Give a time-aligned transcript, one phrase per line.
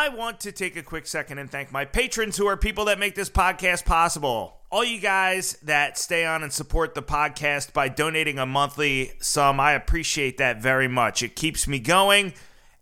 [0.00, 2.98] I want to take a quick second and thank my patrons who are people that
[2.98, 4.56] make this podcast possible.
[4.70, 9.60] All you guys that stay on and support the podcast by donating a monthly sum,
[9.60, 11.22] I appreciate that very much.
[11.22, 12.32] It keeps me going.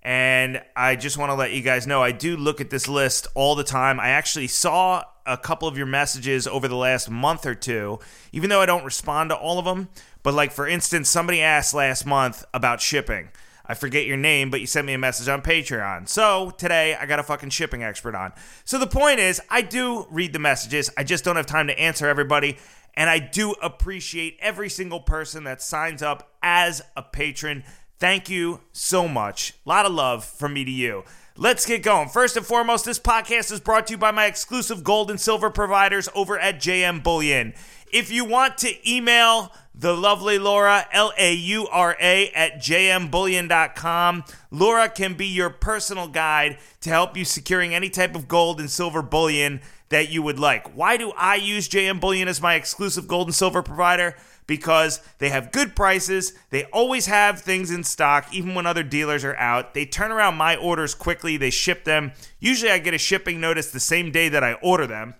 [0.01, 3.27] And I just want to let you guys know I do look at this list
[3.35, 3.99] all the time.
[3.99, 7.99] I actually saw a couple of your messages over the last month or two,
[8.31, 9.89] even though I don't respond to all of them.
[10.23, 13.31] But, like, for instance, somebody asked last month about shipping.
[13.69, 16.09] I forget your name, but you sent me a message on Patreon.
[16.09, 18.33] So today I got a fucking shipping expert on.
[18.65, 20.91] So the point is, I do read the messages.
[20.97, 22.57] I just don't have time to answer everybody.
[22.95, 27.63] And I do appreciate every single person that signs up as a patron.
[27.99, 29.55] Thank you so much.
[29.67, 31.05] A lot of love from me to you.
[31.37, 32.09] Let's get going.
[32.09, 35.51] First and foremost, this podcast is brought to you by my exclusive gold and silver
[35.51, 37.55] providers over at JM Bullion.
[37.93, 44.25] If you want to email the lovely Laura, L A U R A, at jmbullion.com.
[44.51, 48.71] Laura can be your personal guide to help you securing any type of gold and
[48.71, 50.77] silver bullion that you would like.
[50.77, 54.17] Why do I use JM Bullion as my exclusive gold and silver provider?
[54.47, 59.23] Because they have good prices, they always have things in stock, even when other dealers
[59.23, 59.75] are out.
[59.75, 62.13] They turn around my orders quickly, they ship them.
[62.41, 65.15] Usually, I get a shipping notice the same day that I order them.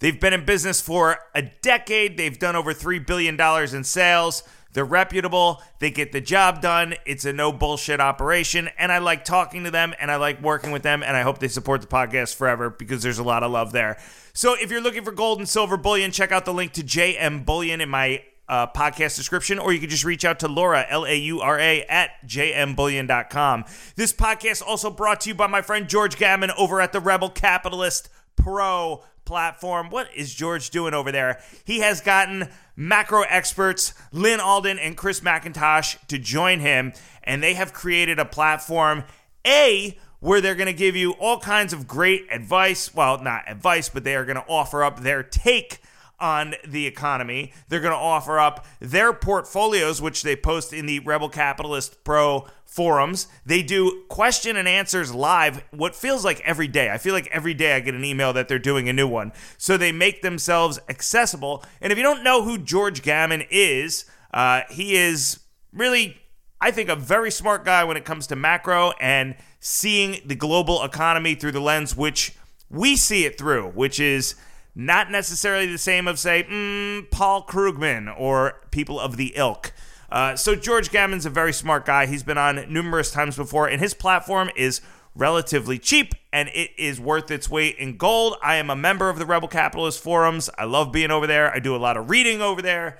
[0.00, 2.16] They've been in business for a decade.
[2.16, 3.40] They've done over $3 billion
[3.74, 4.42] in sales.
[4.72, 5.62] They're reputable.
[5.78, 6.94] They get the job done.
[7.06, 8.68] It's a no bullshit operation.
[8.78, 11.02] And I like talking to them and I like working with them.
[11.02, 13.98] And I hope they support the podcast forever because there's a lot of love there.
[14.34, 17.44] So if you're looking for gold and silver bullion, check out the link to JM
[17.44, 21.04] Bullion in my uh, podcast description, or you can just reach out to Laura, L
[21.04, 23.64] A U R A, at jmbullion.com.
[23.96, 27.28] This podcast also brought to you by my friend George Gammon over at the Rebel
[27.28, 29.90] Capitalist Pro platform.
[29.90, 31.40] What is George doing over there?
[31.64, 37.54] He has gotten macro experts Lyn Alden and Chris MacIntosh to join him, and they
[37.54, 39.04] have created a platform,
[39.46, 42.94] A, where they're going to give you all kinds of great advice.
[42.94, 45.80] Well, not advice, but they are going to offer up their take
[46.18, 47.52] on the economy.
[47.68, 52.46] They're going to offer up their portfolios, which they post in the Rebel Capitalist Pro
[52.78, 53.26] forums.
[53.44, 56.92] They do question and answers live, what feels like every day.
[56.92, 59.32] I feel like every day I get an email that they're doing a new one.
[59.56, 61.64] So they make themselves accessible.
[61.80, 65.40] And if you don't know who George Gammon is, uh, he is
[65.72, 66.18] really,
[66.60, 70.84] I think, a very smart guy when it comes to macro and seeing the global
[70.84, 72.36] economy through the lens which
[72.70, 74.36] we see it through, which is
[74.76, 79.72] not necessarily the same of, say, mm, Paul Krugman or people of the ilk.
[80.10, 82.06] Uh, so George Gammon's a very smart guy.
[82.06, 84.80] He's been on numerous times before, and his platform is
[85.14, 88.36] relatively cheap and it is worth its weight in gold.
[88.42, 90.48] I am a member of the Rebel Capitalist forums.
[90.56, 91.52] I love being over there.
[91.52, 92.98] I do a lot of reading over there.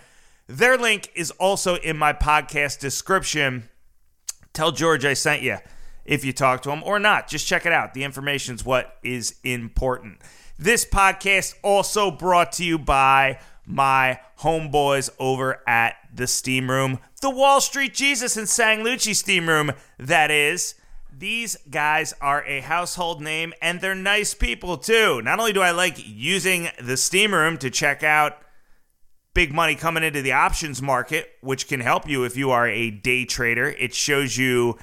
[0.48, 3.68] Their link is also in my podcast description.
[4.52, 5.58] Tell George I sent you
[6.04, 7.28] if you talk to him or not.
[7.28, 7.94] Just check it out.
[7.94, 10.20] The information's what is important.
[10.58, 13.38] This podcast also brought to you by
[13.68, 19.48] my homeboys over at the Steam Room, the Wall Street Jesus and Sang Lucci Steam
[19.48, 20.74] Room, that is.
[21.16, 25.20] These guys are a household name and they're nice people too.
[25.22, 28.38] Not only do I like using the Steam Room to check out
[29.34, 32.90] big money coming into the options market, which can help you if you are a
[32.90, 34.78] day trader, it shows you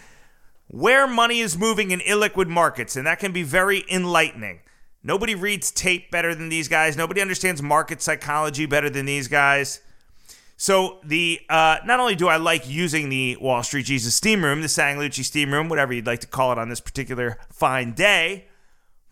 [0.68, 4.60] where money is moving in illiquid markets, and that can be very enlightening.
[5.06, 6.98] Nobody reads tape better than these guys.
[6.98, 9.82] Nobody understands market psychology better than these guys.
[10.58, 14.64] So the uh, not only do I like using the Wall Street Jesus Steam Room,
[14.64, 17.94] the Sang Lucci Steam Room, whatever you'd like to call it on this particular fine
[17.94, 18.46] day,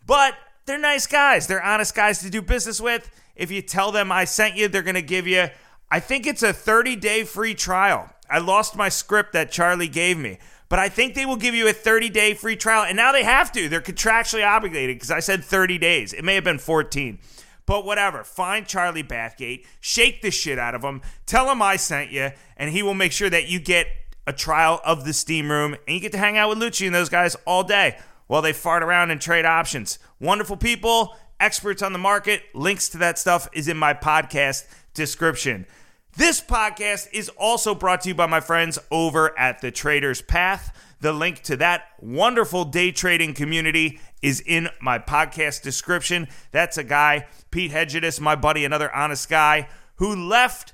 [0.08, 0.34] but
[0.66, 1.46] they're nice guys.
[1.46, 3.08] They're honest guys to do business with.
[3.36, 5.50] If you tell them I sent you, they're going to give you,
[5.92, 8.10] I think it's a 30 day free trial.
[8.28, 11.68] I lost my script that Charlie gave me but I think they will give you
[11.68, 12.84] a 30 day free trial.
[12.84, 13.70] And now they have to.
[13.70, 16.14] They're contractually obligated because I said 30 days.
[16.14, 17.20] It may have been 14.
[17.66, 18.24] But whatever.
[18.24, 22.72] Find Charlie Bathgate, shake the shit out of him, tell him I sent you, and
[22.72, 23.88] he will make sure that you get
[24.28, 26.96] a trial of the Steam Room and you get to hang out with Lucci and
[26.96, 27.98] those guys all day
[28.28, 30.00] while they fart around and trade options.
[30.20, 32.42] Wonderful people, experts on the market.
[32.54, 35.66] Links to that stuff is in my podcast description.
[36.16, 40.72] This podcast is also brought to you by my friends over at the Trader's Path.
[41.02, 46.28] The link to that wonderful day trading community is in my podcast description.
[46.52, 50.74] That's a guy, Pete Hedgedis, my buddy, another honest guy, who left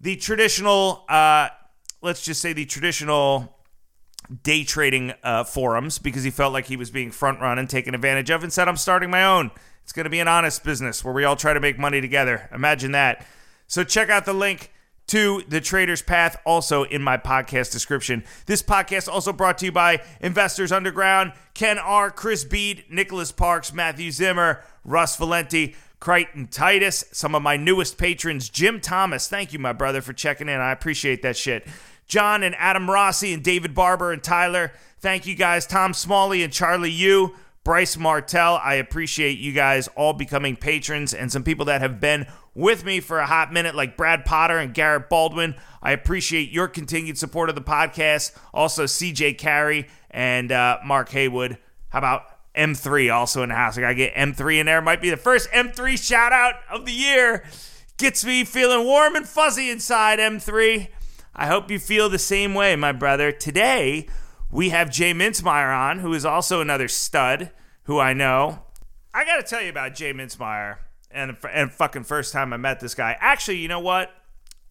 [0.00, 1.50] the traditional, uh,
[2.02, 3.56] let's just say the traditional
[4.42, 7.94] day trading uh, forums because he felt like he was being front run and taken
[7.94, 9.52] advantage of and said, I'm starting my own.
[9.84, 12.48] It's going to be an honest business where we all try to make money together.
[12.52, 13.24] Imagine that.
[13.68, 14.72] So check out the link
[15.08, 18.24] to The Trader's Path, also in my podcast description.
[18.46, 23.72] This podcast also brought to you by Investors Underground, Ken R., Chris Bead, Nicholas Parks,
[23.72, 29.28] Matthew Zimmer, Russ Valenti, Crichton Titus, some of my newest patrons, Jim Thomas.
[29.28, 30.60] Thank you, my brother, for checking in.
[30.60, 31.66] I appreciate that shit.
[32.06, 34.72] John and Adam Rossi and David Barber and Tyler.
[35.00, 35.66] Thank you guys.
[35.66, 37.34] Tom Smalley and Charlie Yu.
[37.64, 38.58] Bryce Martell.
[38.62, 42.26] I appreciate you guys all becoming patrons and some people that have been
[42.58, 45.54] with me for a hot minute, like Brad Potter and Garrett Baldwin.
[45.80, 48.36] I appreciate your continued support of the podcast.
[48.52, 51.58] Also, CJ Carey and uh, Mark Haywood.
[51.90, 52.24] How about
[52.56, 53.78] M3 also in the house?
[53.78, 54.82] I got to get M3 in there.
[54.82, 57.44] Might be the first M3 shout out of the year.
[57.96, 60.88] Gets me feeling warm and fuzzy inside, M3.
[61.36, 63.30] I hope you feel the same way, my brother.
[63.30, 64.08] Today,
[64.50, 67.52] we have Jay Mintzmyer on, who is also another stud
[67.84, 68.64] who I know.
[69.14, 70.78] I got to tell you about Jay Mintzmyer
[71.10, 73.16] and and fucking first time I met this guy.
[73.20, 74.10] Actually, you know what?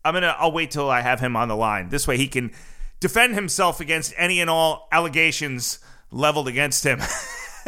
[0.03, 0.35] I'm gonna.
[0.37, 1.89] I'll wait till I have him on the line.
[1.89, 2.51] This way, he can
[2.99, 5.79] defend himself against any and all allegations
[6.11, 6.99] leveled against him.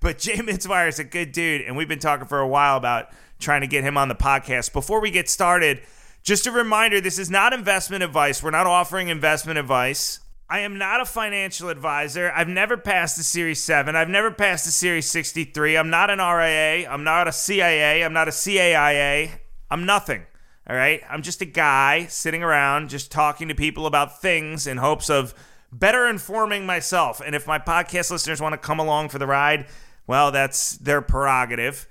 [0.00, 3.08] but Jay Mintzmyer is a good dude, and we've been talking for a while about
[3.38, 4.72] trying to get him on the podcast.
[4.72, 5.80] Before we get started,
[6.22, 8.42] just a reminder: this is not investment advice.
[8.42, 10.20] We're not offering investment advice.
[10.52, 12.30] I am not a financial advisor.
[12.30, 13.96] I've never passed the Series 7.
[13.96, 15.78] I've never passed the Series 63.
[15.78, 16.86] I'm not an RIA.
[16.86, 18.04] I'm not a CIA.
[18.04, 19.30] I'm not a CAIA.
[19.70, 20.26] I'm nothing.
[20.68, 21.00] All right.
[21.08, 25.32] I'm just a guy sitting around just talking to people about things in hopes of
[25.72, 27.22] better informing myself.
[27.24, 29.68] And if my podcast listeners want to come along for the ride,
[30.06, 31.88] well, that's their prerogative.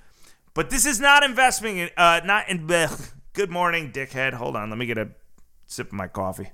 [0.54, 2.68] But this is not investing, uh, not in.
[2.68, 3.10] Bleh.
[3.32, 4.34] Good morning, dickhead.
[4.34, 4.70] Hold on.
[4.70, 5.08] Let me get a
[5.66, 6.52] sip of my coffee.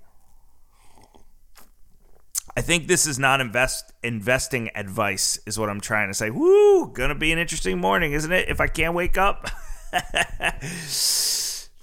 [2.59, 6.31] I think this is not invest investing advice, is what I'm trying to say.
[6.31, 8.49] Woo, gonna be an interesting morning, isn't it?
[8.49, 9.49] If I can't wake up.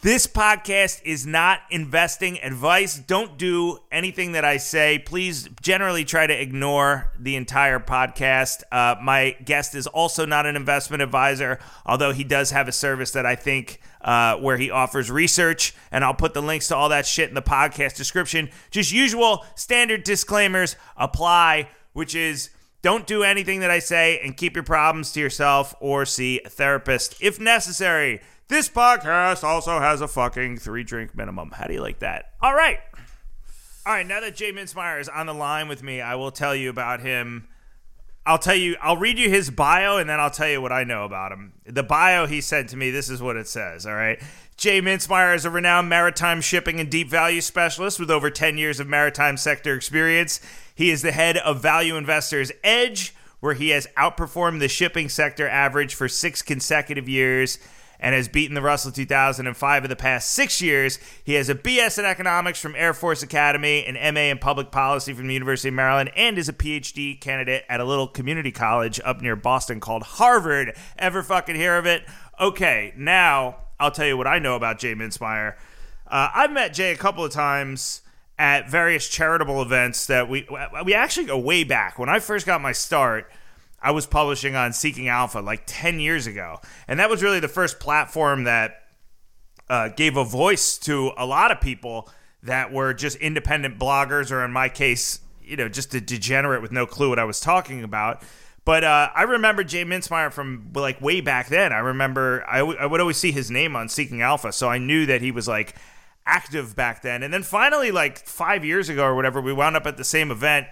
[0.02, 2.96] This podcast is not investing advice.
[2.96, 5.00] Don't do anything that I say.
[5.00, 8.62] Please generally try to ignore the entire podcast.
[8.72, 11.58] Uh, my guest is also not an investment advisor,
[11.88, 15.74] although he does have a service that I think uh, where he offers research.
[15.92, 18.52] And I'll put the links to all that shit in the podcast description.
[18.70, 22.52] Just usual standard disclaimers apply, which is
[22.84, 26.50] don't do anything that I say and keep your problems to yourself or see a
[26.50, 28.22] therapist if necessary.
[28.48, 31.52] This podcast also has a fucking three drink minimum.
[31.52, 32.34] How do you like that?
[32.42, 32.78] All right.
[33.88, 36.56] All right, now that Jay Mintzmyer is on the line with me, I will tell
[36.56, 37.48] you about him.
[38.24, 40.84] I'll tell you, I'll read you his bio and then I'll tell you what I
[40.84, 41.54] know about him.
[41.66, 44.22] The bio he sent to me, this is what it says, all right?
[44.58, 48.80] Jay Mintzmyer is a renowned maritime shipping and deep value specialist with over 10 years
[48.80, 50.40] of maritime sector experience.
[50.76, 55.48] He is the head of Value Investors Edge, where he has outperformed the shipping sector
[55.48, 57.58] average for six consecutive years
[58.00, 61.00] and has beaten the Russell 2000 in five of the past six years.
[61.24, 65.14] He has a BS in economics from Air Force Academy, an MA in public policy
[65.14, 69.00] from the University of Maryland, and is a PhD candidate at a little community college
[69.04, 70.76] up near Boston called Harvard.
[70.98, 72.04] Ever fucking hear of it?
[72.40, 75.56] Okay, now I'll tell you what I know about Jay Mintzmyer.
[76.08, 78.02] Uh, I've met Jay a couple of times
[78.38, 80.48] at various charitable events that we
[80.84, 81.98] we actually go way back.
[81.98, 83.32] When I first got my start,
[83.86, 86.60] I was publishing on Seeking Alpha like 10 years ago.
[86.88, 88.82] And that was really the first platform that
[89.70, 92.10] uh, gave a voice to a lot of people
[92.42, 96.72] that were just independent bloggers, or in my case, you know, just a degenerate with
[96.72, 98.24] no clue what I was talking about.
[98.66, 101.72] But uh, I remember Jay Mintzmyer from like way back then.
[101.72, 104.80] I remember I, w- I would always see his name on Seeking Alpha, so I
[104.80, 105.76] knew that he was like
[106.26, 107.22] active back then.
[107.22, 110.32] And then finally, like five years ago or whatever, we wound up at the same
[110.32, 110.66] event,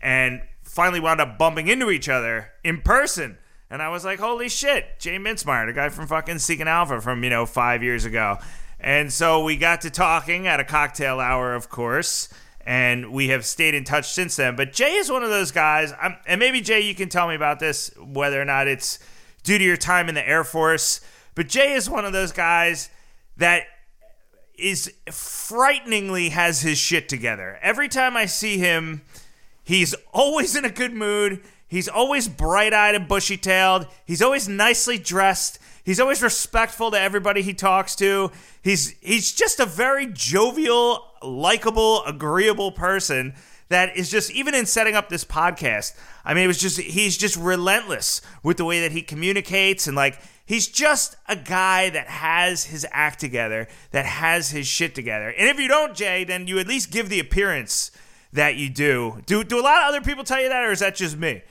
[0.00, 3.38] and finally wound up bumping into each other in person.
[3.70, 7.22] And I was like, holy shit, Jay Mintzmyer, the guy from fucking Seeking Alpha from,
[7.22, 8.38] you know, five years ago.
[8.80, 12.28] And so we got to talking at a cocktail hour, of course,
[12.64, 14.56] and we have stayed in touch since then.
[14.56, 17.34] But Jay is one of those guys, I'm, and maybe Jay, you can tell me
[17.34, 18.98] about this, whether or not it's
[19.42, 21.00] due to your time in the Air Force.
[21.34, 22.90] But Jay is one of those guys
[23.36, 23.64] that
[24.56, 27.58] is frighteningly has his shit together.
[27.62, 29.02] Every time I see him,
[29.68, 31.42] He's always in a good mood.
[31.66, 33.86] He's always bright eyed and bushy tailed.
[34.06, 35.58] He's always nicely dressed.
[35.84, 38.30] He's always respectful to everybody he talks to.
[38.62, 43.34] He's he's just a very jovial, likable, agreeable person
[43.68, 45.94] that is just even in setting up this podcast.
[46.24, 49.94] I mean, it was just he's just relentless with the way that he communicates and
[49.94, 55.28] like he's just a guy that has his act together, that has his shit together.
[55.28, 57.90] And if you don't, Jay, then you at least give the appearance
[58.32, 59.22] that you do.
[59.26, 61.42] Do do a lot of other people tell you that, or is that just me?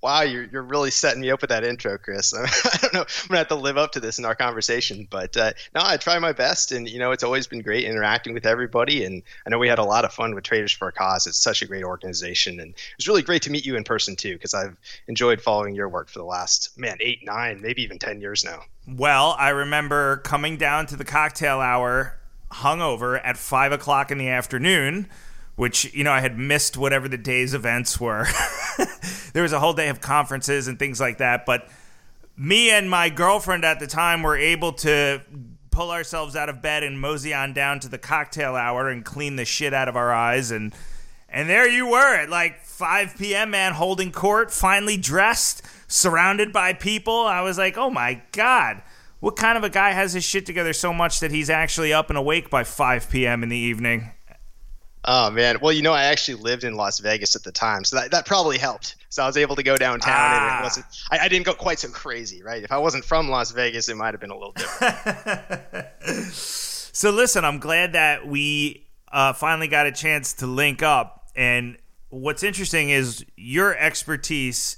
[0.00, 2.32] Wow, you're, you're really setting me up with that intro, Chris.
[2.34, 3.00] I don't know.
[3.00, 5.96] I'm gonna have to live up to this in our conversation, but uh, no, I
[5.96, 9.04] try my best, and you know, it's always been great interacting with everybody.
[9.04, 11.26] And I know we had a lot of fun with Traders4ACause.
[11.26, 14.14] It's such a great organization, and it was really great to meet you in person
[14.14, 14.76] too, because I've
[15.08, 18.62] enjoyed following your work for the last man eight, nine, maybe even ten years now.
[18.86, 22.20] Well, I remember coming down to the cocktail hour,
[22.52, 25.08] hungover at five o'clock in the afternoon
[25.58, 28.28] which you know I had missed whatever the day's events were.
[29.32, 31.68] there was a whole day of conferences and things like that, but
[32.36, 35.20] me and my girlfriend at the time were able to
[35.72, 39.34] pull ourselves out of bed and mosey on down to the cocktail hour and clean
[39.34, 40.72] the shit out of our eyes and
[41.28, 43.50] and there you were at like 5 p.m.
[43.50, 47.26] man holding court, finally dressed, surrounded by people.
[47.26, 48.80] I was like, "Oh my god."
[49.18, 52.08] What kind of a guy has his shit together so much that he's actually up
[52.08, 53.42] and awake by 5 p.m.
[53.42, 54.12] in the evening?
[55.10, 57.96] Oh man, well you know I actually lived in Las Vegas at the time, so
[57.96, 58.96] that, that probably helped.
[59.08, 60.36] So I was able to go downtown, ah.
[60.36, 60.60] and it ah.
[60.62, 60.86] wasn't.
[61.10, 62.62] I, I, didn't go quite so crazy, right?
[62.62, 66.26] If I wasn't from Las Vegas, it might have been a little different.
[66.34, 71.30] so listen, I'm glad that we uh, finally got a chance to link up.
[71.34, 71.78] And
[72.10, 74.76] what's interesting is your expertise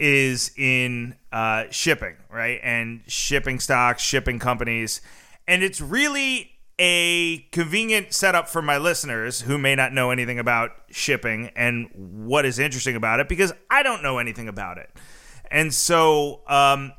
[0.00, 2.58] is in uh, shipping, right?
[2.64, 5.00] And shipping stocks, shipping companies,
[5.46, 6.50] and it's really
[6.82, 12.46] a convenient setup for my listeners who may not know anything about shipping and what
[12.46, 14.88] is interesting about it because I don't know anything about it.
[15.50, 16.94] And so um,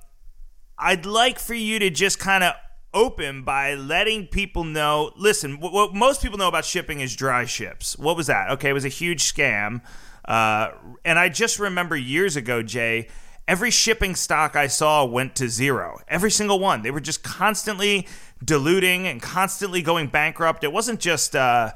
[0.78, 2.54] I'd like for you to just kind of
[2.94, 7.98] open by letting people know listen, what, what, most people know about shipping is DryShips.
[7.98, 8.52] What was that?
[8.52, 9.82] Okay, it was a huge scam.
[10.26, 10.72] Uh,
[11.04, 13.08] and I just remember years ago, Jay,
[13.48, 16.02] every shipping stock I saw went to zero.
[16.08, 16.84] Every single one.
[16.84, 18.08] They were just constantly
[18.44, 20.64] diluting and constantly going bankrupt.
[20.64, 21.72] It wasn't just uh,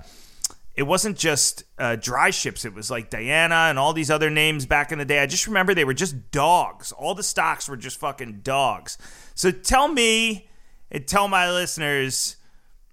[0.76, 2.66] it wasn't just uh, DryShips.
[2.66, 5.20] It was like Diana and all these other names back in the day.
[5.20, 6.92] I just remember they were just dogs.
[6.92, 8.98] All the stocks were just fucking dogs.
[9.36, 10.50] So tell me
[10.92, 12.36] and tell my listeners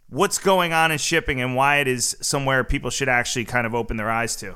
[0.08, 3.74] what's going on in shipping and why it is somewhere people should actually kind of
[3.74, 4.54] open their eyes to.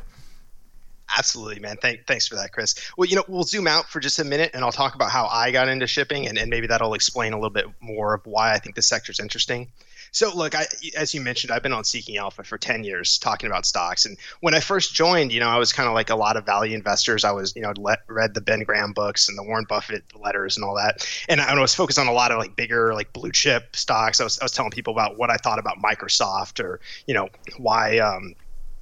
[1.16, 1.76] Absolutely, man.
[1.80, 2.74] Thank, thanks for that, Chris.
[2.96, 5.26] Well, you know, we'll zoom out for just a minute and I'll talk about how
[5.26, 8.52] I got into shipping and, and maybe that'll explain a little bit more of why
[8.52, 9.68] I think the sector is interesting.
[10.16, 10.64] So, look, I,
[10.96, 14.06] as you mentioned, I've been on Seeking Alpha for 10 years talking about stocks.
[14.06, 16.46] And when I first joined, you know, I was kind of like a lot of
[16.46, 17.24] value investors.
[17.24, 20.56] I was, you know, let, read the Ben Graham books and the Warren Buffett letters
[20.56, 21.06] and all that.
[21.28, 24.20] And I, was focused on a lot of like bigger, like blue chip stocks.
[24.20, 27.28] I was, I was telling people about what I thought about Microsoft or, you know,
[27.58, 28.34] why, um,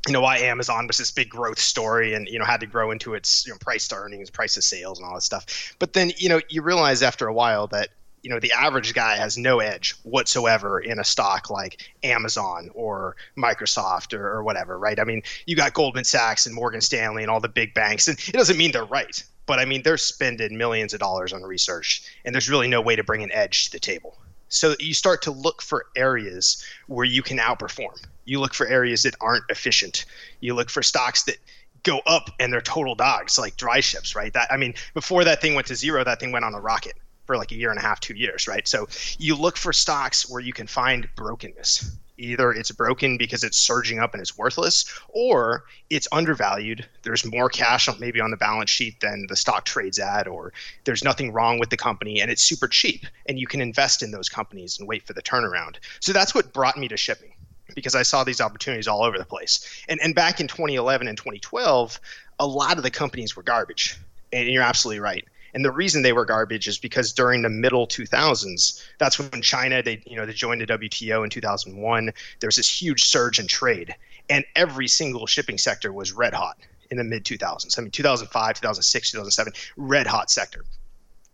[0.07, 2.91] you know why Amazon was this big growth story and you know had to grow
[2.91, 5.75] into its you know, price to earnings, price to sales, and all that stuff.
[5.79, 7.89] But then you know you realize after a while that
[8.23, 13.17] you know the average guy has no edge whatsoever in a stock like Amazon or
[13.37, 14.99] Microsoft or, or whatever, right?
[15.01, 18.19] I mean, you got Goldman Sachs and Morgan Stanley and all the big banks, and
[18.19, 22.03] it doesn't mean they're right, but I mean they're spending millions of dollars on research,
[22.27, 24.19] and there's really no way to bring an edge to the table.
[24.51, 29.03] So you start to look for areas where you can outperform you look for areas
[29.03, 30.05] that aren't efficient.
[30.41, 31.37] You look for stocks that
[31.83, 34.33] go up and they're total dogs, like DryShips, right?
[34.33, 36.95] That I mean, before that thing went to zero, that thing went on a rocket
[37.27, 38.67] for like a year and a half, two years, right?
[38.67, 38.87] So
[39.19, 41.97] you look for stocks where you can find brokenness.
[42.17, 46.87] Either it's broken because it's surging up and it's worthless, or it's undervalued.
[47.03, 50.53] There's more cash maybe on the balance sheet than the stock trades at, or
[50.85, 54.13] there's nothing wrong with the company and it's super cheap, and you can invest in
[54.13, 55.77] those companies and wait for the turnaround.
[55.99, 57.34] So that's what brought me to shipping
[57.75, 59.85] because I saw these opportunities all over the place.
[59.89, 62.01] And and back in 2011 and 2012,
[62.39, 63.99] a lot of the companies were garbage.
[64.33, 65.25] And you're absolutely right.
[65.55, 69.83] And the reason they were garbage is because during the middle 2000s, that's when China
[69.83, 72.13] they you know they joined the WTO in 2001.
[72.41, 73.95] There was this huge surge in trade,
[74.29, 76.59] and every single shipping sector was red hot
[76.91, 77.79] in the mid 2000s.
[77.79, 80.65] I mean 2005, 2006, 2007, red hot sector.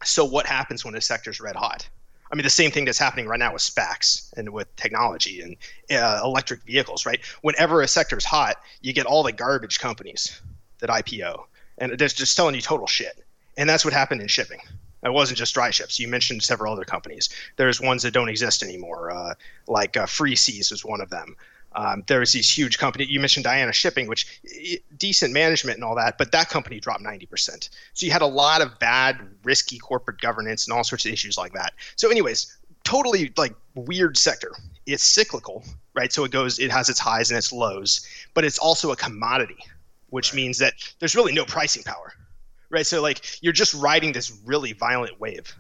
[0.05, 1.89] So what happens when a sector is red hot?
[2.31, 5.57] I mean, the same thing that's happening right now with SPACs and with technology and
[5.91, 7.21] uh, electric vehicles, right?
[7.43, 10.41] Whenever a sector is hot, you get all the garbage companies
[10.79, 11.45] that IPO,
[11.79, 13.25] and they're just telling you total shit.
[13.57, 14.61] And that's what happened in shipping.
[15.03, 15.99] It wasn't just DryShips.
[15.99, 17.31] You mentioned several other companies.
[17.57, 19.35] There's ones that don't exist anymore, uh,
[19.67, 21.37] like uh, FreeSeas was one of them.
[21.73, 23.11] Um, there's these huge companies.
[23.11, 24.41] You mentioned Diana Shipping, which
[24.97, 27.69] decent management and all that, but that company dropped 90%.
[27.95, 31.39] So you had a lot of bad, risky corporate governance and all sorts of issues
[31.39, 31.75] like that.
[31.97, 34.53] So, anyways, totally like weird sector.
[34.87, 36.13] It's cyclical, right?
[36.13, 39.59] So it goes, it has its highs and its lows, but it's also a commodity,
[40.09, 40.37] which right.
[40.37, 42.13] means that there's really no pricing power,
[42.71, 42.87] right?
[42.87, 45.55] So like you're just riding this really violent wave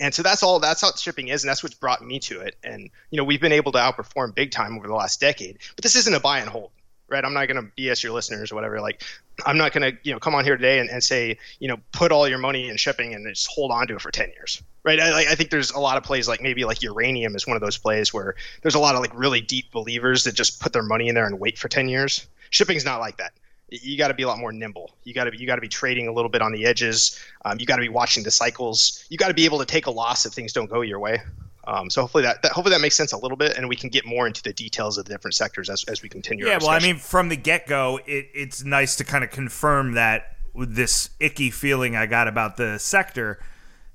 [0.00, 2.56] and so that's all that's how shipping is and that's what's brought me to it
[2.64, 5.82] and you know we've been able to outperform big time over the last decade but
[5.82, 6.70] this isn't a buy and hold
[7.10, 7.24] right?
[7.24, 8.80] I'm not going to BS your listeners or whatever.
[8.80, 9.02] Like,
[9.44, 11.76] I'm not going to, you know, come on here today and, and say, you know,
[11.92, 14.62] put all your money in shipping and just hold on to it for 10 years,
[14.84, 15.00] right?
[15.00, 17.60] I, I think there's a lot of plays like maybe like uranium is one of
[17.60, 20.82] those plays where there's a lot of like really deep believers that just put their
[20.82, 22.26] money in there and wait for 10 years.
[22.50, 23.32] Shipping's not like that.
[23.70, 24.90] You got to be a lot more nimble.
[25.04, 27.18] You got to be you got to be trading a little bit on the edges.
[27.44, 29.04] Um, you got to be watching the cycles.
[29.08, 31.20] You got to be able to take a loss if things don't go your way.
[31.66, 33.90] Um, so hopefully that, that, hopefully that makes sense a little bit, and we can
[33.90, 36.46] get more into the details of the different sectors as, as we continue.
[36.46, 39.92] Yeah, well, I mean, from the get go, it, it's nice to kind of confirm
[39.92, 43.40] that this icky feeling I got about the sector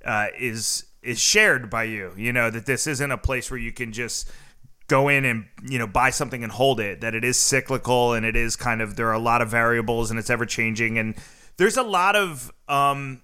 [0.05, 2.13] uh, is is shared by you.
[2.15, 4.31] You know that this isn't a place where you can just
[4.87, 7.01] go in and you know buy something and hold it.
[7.01, 10.09] That it is cyclical and it is kind of there are a lot of variables
[10.11, 11.15] and it's ever changing and
[11.57, 13.21] there's a lot of um,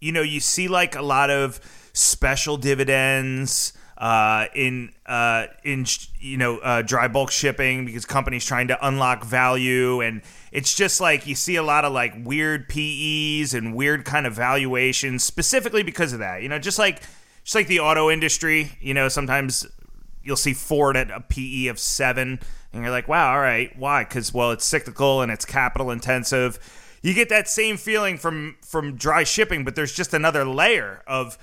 [0.00, 1.60] you know you see like a lot of
[1.92, 5.86] special dividends uh, in uh, in
[6.18, 11.00] you know uh, dry bulk shipping because companies trying to unlock value and it's just
[11.00, 15.82] like you see a lot of like weird PEs and weird kind of valuations specifically
[15.82, 17.02] because of that you know just like
[17.42, 19.66] just like the auto industry you know sometimes
[20.26, 22.40] you'll see Ford at a PE of seven
[22.72, 26.58] and you're like wow all right why because well it's cyclical and it's capital intensive
[27.02, 31.38] you get that same feeling from from dry shipping but there's just another layer of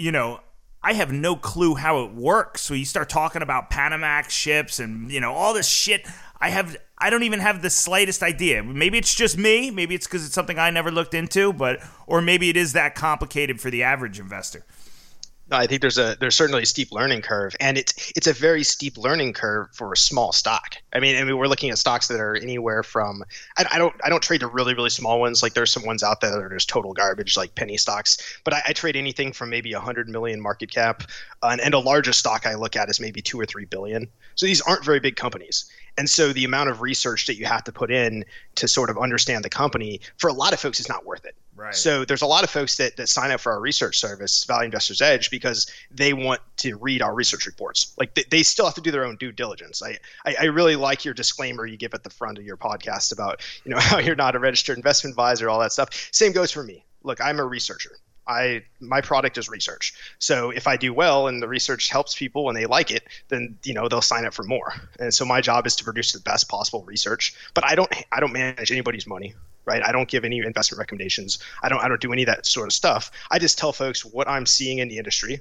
[0.00, 0.40] you know,
[0.82, 2.62] I have no clue how it works.
[2.62, 6.06] So you start talking about Panamax ships and you know all this shit.
[6.40, 8.62] I have I don't even have the slightest idea.
[8.62, 9.70] Maybe it's just me.
[9.70, 12.94] Maybe it's because it's something I never looked into, but or maybe it is that
[12.94, 14.64] complicated for the average investor.
[15.52, 18.62] I think there's a there's certainly a steep learning curve, and it's it's a very
[18.62, 20.76] steep learning curve for a small stock.
[20.92, 23.24] I mean, I mean, we're looking at stocks that are anywhere from
[23.56, 25.42] I, I don't I don't trade the really really small ones.
[25.42, 28.18] Like there's some ones out there that are just total garbage, like penny stocks.
[28.44, 31.02] But I, I trade anything from maybe a hundred million market cap,
[31.42, 34.08] uh, and, and a larger stock I look at is maybe two or three billion.
[34.36, 35.70] So these aren't very big companies.
[35.98, 38.98] And so the amount of research that you have to put in to sort of
[38.98, 41.34] understand the company for a lot of folks is not worth it.
[41.60, 41.74] Right.
[41.74, 44.64] So there's a lot of folks that, that sign up for our research service, Value
[44.64, 47.94] Investors Edge, because they want to read our research reports.
[47.98, 49.82] Like they, they still have to do their own due diligence.
[49.82, 53.12] I, I, I really like your disclaimer you give at the front of your podcast
[53.12, 56.08] about you know how you're not a registered investment advisor, all that stuff.
[56.12, 56.82] Same goes for me.
[57.02, 57.92] Look, I'm a researcher.
[58.26, 59.92] I my product is research.
[60.18, 63.58] So if I do well and the research helps people and they like it, then
[63.64, 64.72] you know they'll sign up for more.
[64.98, 67.34] And so my job is to produce the best possible research.
[67.52, 69.34] But I don't I don't manage anybody's money,
[69.70, 69.84] right?
[69.84, 71.38] I don't give any investment recommendations.
[71.62, 73.10] I don't I don't do any of that sort of stuff.
[73.30, 75.40] I just tell folks what I'm seeing in the industry.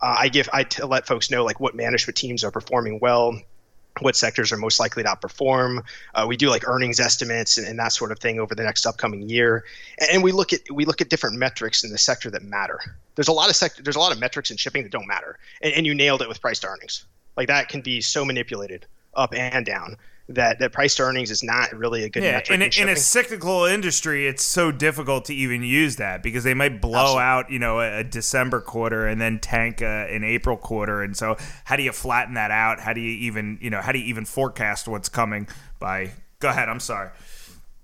[0.00, 3.40] Uh, I give I t- let folks know like what management teams are performing well,
[4.00, 5.82] what sectors are most likely to outperform.
[6.14, 8.86] Uh, we do like earnings estimates and, and, that sort of thing over the next
[8.86, 9.64] upcoming year,
[9.98, 12.80] and, and, we look at we look at different metrics in the sector that matter.
[13.16, 15.38] There's a lot of sector, there's a lot of metrics in shipping that don't matter,
[15.62, 17.06] and, and you nailed it with price to earnings.
[17.36, 19.96] Like that can be so manipulated up and down
[20.28, 22.54] that that price to earnings is not really a good yeah, metric.
[22.54, 26.44] In, a, in, in a cyclical industry, it's so difficult to even use that because
[26.44, 27.22] they might blow Absolutely.
[27.22, 31.02] out, you know, a, a, December quarter and then tank a, an April quarter.
[31.02, 32.80] And so, how do you flatten that out?
[32.80, 35.46] How do you even, you know, how do you even forecast what's coming
[35.78, 36.12] by?
[36.38, 36.68] Go ahead.
[36.70, 37.10] I'm sorry.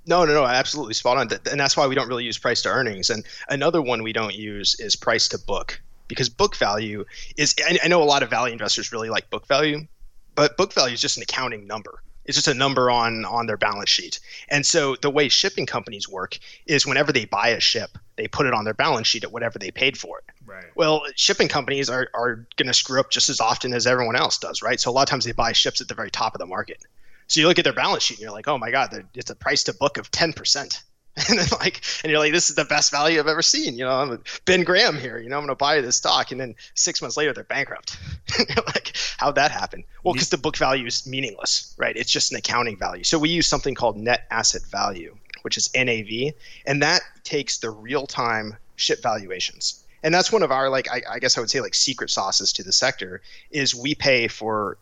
[0.06, 1.28] No, no, no, absolutely spot on.
[1.50, 3.10] And that's why we don't really use price to earnings.
[3.10, 7.04] And another one we don't use is price to book because book value
[7.36, 7.54] is.
[7.84, 9.86] I know a lot of value investors really like book value,
[10.34, 13.56] but book value is just an accounting number it's just a number on on their
[13.56, 14.20] balance sheet.
[14.48, 18.46] And so the way shipping companies work is whenever they buy a ship, they put
[18.46, 20.24] it on their balance sheet at whatever they paid for it.
[20.46, 20.66] Right.
[20.74, 24.38] Well, shipping companies are, are going to screw up just as often as everyone else
[24.38, 24.78] does, right?
[24.78, 26.78] So a lot of times they buy ships at the very top of the market.
[27.28, 29.36] So you look at their balance sheet and you're like, oh my God, it's a
[29.36, 30.82] price to book of 10%.
[31.28, 33.84] and then like and you're like this is the best value i've ever seen you
[33.84, 33.90] know?
[33.90, 35.36] I'm ben graham here you know?
[35.36, 36.30] I'm going to buy this stock.
[36.30, 37.98] And then six months later they're bankrupt.
[38.66, 39.84] Like how'd that happen?
[40.04, 41.96] Well because the book value is meaningless right?
[41.96, 43.04] It's just an accounting value.
[43.04, 46.34] So we use something called net asset value which is nav
[46.66, 49.84] and that takes the real time ship valuations.
[50.02, 52.52] And that's one of our like I, I, guess i would say like secret sauces
[52.54, 54.78] to the sector is we pay for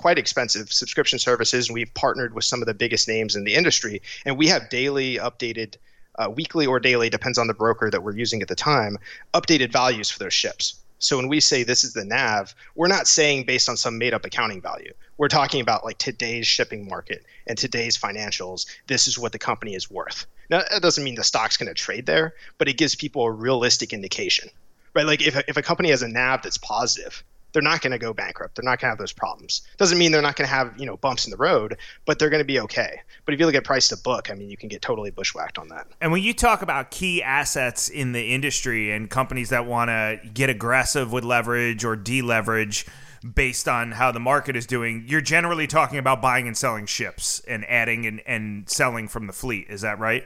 [0.00, 3.54] quite expensive subscription services, and we've partnered with some of the biggest names in the
[3.54, 4.00] industry.
[4.24, 5.76] And we have daily updated,
[6.18, 8.96] uh, weekly or daily, depends on the broker that we're using at the time,
[9.34, 10.76] updated values for those ships.
[11.00, 14.14] So when we say this is the NAV, we're not saying based on some made
[14.14, 14.94] up accounting value.
[15.18, 18.64] We're talking about like today's shipping market and today's financials.
[18.86, 20.24] This is what the company is worth.
[20.48, 23.30] Now, that doesn't mean the stock's going to trade there, but it gives people a
[23.30, 24.48] realistic indication,
[24.94, 25.04] right?
[25.04, 28.12] Like if, if a company has a NAV that's positive, they're not going to go
[28.12, 28.56] bankrupt.
[28.56, 29.62] They're not going to have those problems.
[29.76, 32.30] Doesn't mean they're not going to have you know bumps in the road, but they're
[32.30, 33.00] going to be okay.
[33.24, 35.58] But if you look at price to book, I mean, you can get totally bushwhacked
[35.58, 35.86] on that.
[36.00, 40.20] And when you talk about key assets in the industry and companies that want to
[40.32, 42.86] get aggressive with leverage or deleverage,
[43.34, 47.40] based on how the market is doing, you're generally talking about buying and selling ships
[47.46, 49.66] and adding and, and selling from the fleet.
[49.68, 50.24] Is that right?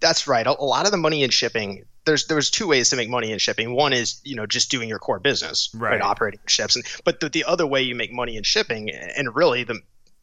[0.00, 0.46] That's right.
[0.46, 3.32] A, a lot of the money in shipping, there's there's two ways to make money
[3.32, 3.74] in shipping.
[3.74, 7.20] One is you know just doing your core business, right, right operating ships, and but
[7.20, 9.80] the, the other way you make money in shipping, and really the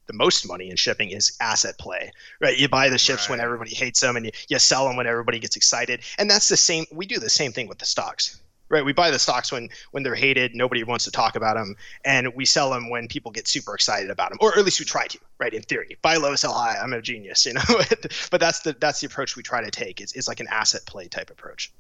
[0.08, 2.58] the most money in shipping is asset play, right?
[2.58, 3.32] You buy the ships right.
[3.32, 6.50] when everybody hates them, and you, you sell them when everybody gets excited, and that's
[6.50, 6.86] the same.
[6.91, 8.41] We do the same thing with the stocks
[8.74, 8.84] right?
[8.84, 12.34] We buy the stocks when when they're hated, nobody wants to talk about them, and
[12.36, 15.06] we sell them when people get super excited about them, or at least we try
[15.08, 15.54] to, right?
[15.54, 16.76] In theory, buy low, sell high.
[16.82, 17.62] I'm a genius, you know.
[18.32, 20.02] but that's the that's the approach we try to take.
[20.02, 21.72] It's, it's like an asset play type approach,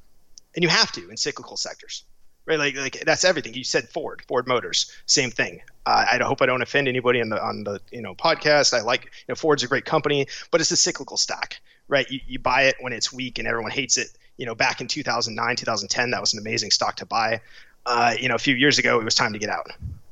[0.55, 2.03] and you have to in cyclical sectors,
[2.45, 2.59] right?
[2.59, 3.55] Like like that's everything.
[3.55, 5.61] You said Ford, Ford Motors, same thing.
[5.85, 8.71] Uh, I hope I don't offend anybody on the on the you know podcast.
[8.71, 11.55] I like you know Ford's a great company, but it's a cyclical stock,
[11.87, 12.09] right?
[12.11, 14.87] You, you buy it when it's weak and everyone hates it you know, back in
[14.87, 17.41] 2009, 2010, that was an amazing stock to buy.
[17.85, 19.69] Uh, you know, a few years ago, it was time to get out.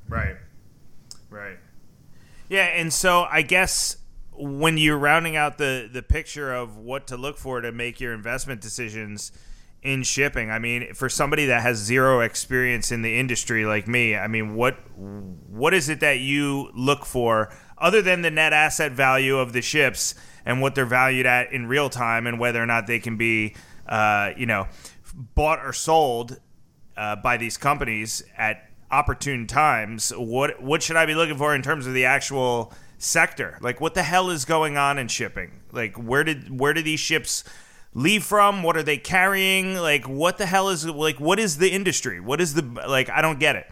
[0.08, 0.36] Right.
[1.30, 1.58] Right.
[2.50, 3.96] Yeah, and so I guess
[4.34, 8.14] when you're rounding out the the picture of what to look for to make your
[8.14, 9.32] investment decisions
[9.82, 14.18] in shipping, I mean, for somebody that has zero experience in the industry like me,
[14.18, 18.92] I mean, what what is it that you look for other than the net asset
[18.92, 20.14] value of the ships
[20.46, 23.56] and what they're valued at in real time and whether or not they can be
[23.92, 24.68] uh, you know,
[25.36, 26.40] bought or sold
[26.98, 30.12] uh, by these companies at opportune times.
[30.16, 33.58] What what should I be looking for in terms of the actual sector?
[33.62, 35.52] Like, what the hell is going on in shipping?
[35.72, 37.44] Like, where did where did these ships
[37.94, 38.64] leave from?
[38.64, 39.76] What are they carrying?
[39.76, 41.20] Like, what the hell is like?
[41.20, 42.22] What is the industry?
[42.22, 43.10] What is the like?
[43.10, 43.70] I don't get it.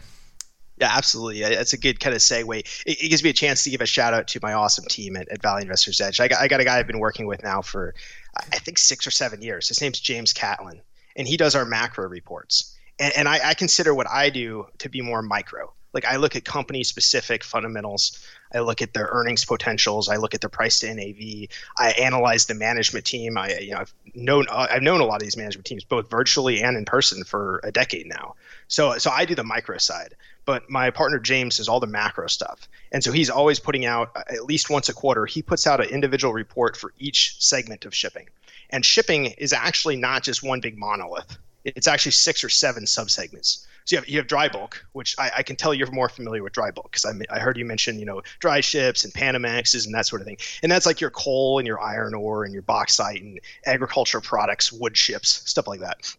[0.80, 1.42] Yeah, absolutely.
[1.42, 2.60] That's a good kind of segue.
[2.86, 5.18] It, it, gives me a chance to give a shout out to my awesome team
[5.18, 6.22] at, at Value Investors Edge.
[6.22, 7.94] I got, I got a guy I've been working with now for
[8.36, 9.68] I think six or seven years.
[9.68, 10.82] His name's James Catlin,
[11.16, 12.76] and he does our macro reports.
[13.00, 15.74] And, and I, I consider what I do to be more micro.
[15.94, 18.24] Like I look at company specific fundamentals.
[18.54, 20.10] I look at their earnings potentials.
[20.10, 21.50] I look at their price to NAV.
[21.78, 23.38] I analyze the management team.
[23.38, 26.62] I you know I've known I've known a lot of these management teams both virtually
[26.64, 28.36] and in person for a decade now.
[28.68, 32.28] So so I do the micro side, but my partner James does all the macro
[32.28, 32.68] stuff.
[32.92, 35.26] And so he's always putting out uh, at least once a quarter.
[35.26, 38.28] He puts out an individual report for each segment of shipping.
[38.72, 41.38] And shipping is actually not just one big monolith.
[41.66, 43.66] It's actually six or seven subsegments.
[43.90, 46.44] So you have, you have dry bulk, which I, I can tell you're more familiar
[46.44, 49.96] with dry bulk because I, I heard you mention, you know, DryShips and Panamaxes and
[49.96, 50.38] that sort of thing.
[50.62, 54.72] And that's like your coal and your iron ore and your bauxite and agriculture products,
[54.72, 56.16] wood ships, stuff like that.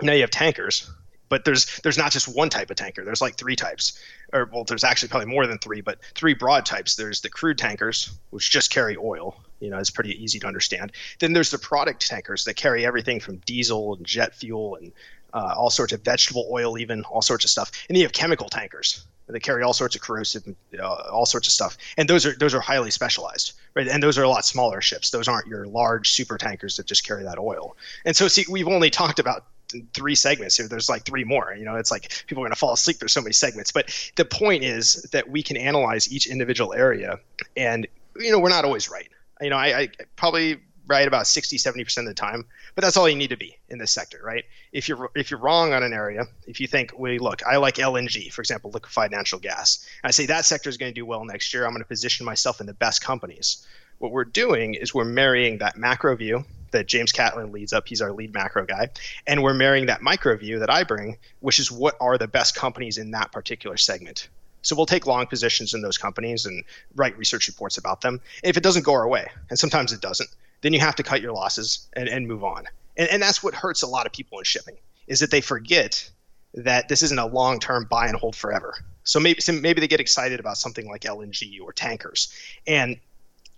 [0.00, 0.90] Now you have tankers,
[1.28, 3.04] but there's there's not just one type of tanker.
[3.04, 4.00] There's like three types,
[4.32, 6.96] or well, there's actually probably more than three, but three broad types.
[6.96, 9.38] There's the crude tankers, which just carry oil.
[9.60, 10.92] You know, it's pretty easy to understand.
[11.18, 14.90] Then there's the product tankers that carry everything from diesel and jet fuel and
[15.32, 17.70] uh, all sorts of vegetable oil, even all sorts of stuff.
[17.88, 20.42] And you have chemical tankers that carry all sorts of corrosive,
[20.78, 21.76] uh, all sorts of stuff.
[21.96, 23.88] And those are those are highly specialized, right?
[23.88, 25.10] And those are a lot smaller ships.
[25.10, 27.76] Those aren't your large super tankers that just carry that oil.
[28.04, 29.46] And so, see, we've only talked about
[29.94, 30.66] three segments here.
[30.66, 31.54] There's like three more.
[31.56, 32.98] You know, it's like people are going to fall asleep.
[32.98, 33.70] There's so many segments.
[33.70, 37.18] But the point is that we can analyze each individual area,
[37.56, 39.08] and you know, we're not always right.
[39.40, 40.60] You know, I, I probably
[40.90, 43.78] right about 60 70% of the time but that's all you need to be in
[43.78, 47.18] this sector right if you're if you're wrong on an area if you think we
[47.18, 50.76] well, look i like lng for example liquefied natural gas i say that sector is
[50.76, 53.66] going to do well next year i'm going to position myself in the best companies
[53.98, 57.86] what we're doing is we're marrying that macro view that James Catlin leads up.
[57.86, 58.88] He's our lead macro guy.
[59.26, 62.54] And we're marrying that micro view that I bring, which is what are the best
[62.54, 64.28] companies in that particular segment.
[64.62, 68.20] So we'll take long positions in those companies and write research reports about them.
[68.42, 70.28] If it doesn't go our way, and sometimes it doesn't,
[70.62, 72.66] then you have to cut your losses and, and move on.
[72.96, 76.08] And, and that's what hurts a lot of people in shipping is that they forget
[76.54, 78.74] that this isn't a long-term buy and hold forever.
[79.04, 82.32] So maybe so maybe they get excited about something like LNG or tankers,
[82.66, 82.96] and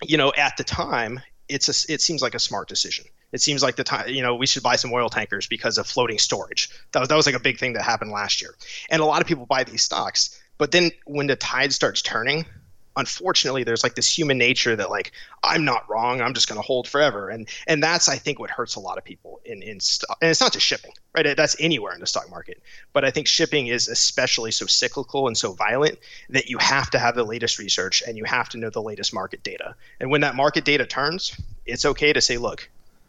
[0.03, 3.05] you know at the time it's a, it seems like a smart decision.
[3.33, 5.87] It seems like the time you know we should buy some oil tankers because of
[5.87, 6.71] floating storage.
[6.93, 8.55] That was that was like a big thing that happened last year,
[8.91, 10.41] and a lot of people buy these stocks.
[10.59, 12.47] But then when the tide starts turning,
[12.97, 16.67] unfortunately there's like this human nature that like i'm not wrong i'm just going to
[16.67, 17.29] hold forever.
[17.29, 20.31] And and that's i think what hurts a lot of people in in stock and
[20.31, 21.37] it's not just shipping right?
[21.37, 22.63] That's anywhere in the stock market.
[22.93, 25.99] But i think shipping is especially so cyclical and so violent
[26.31, 29.13] that you have to have the latest research and you have to know the latest
[29.15, 29.75] market data.
[30.01, 32.69] And when that market data turns it's okay to say look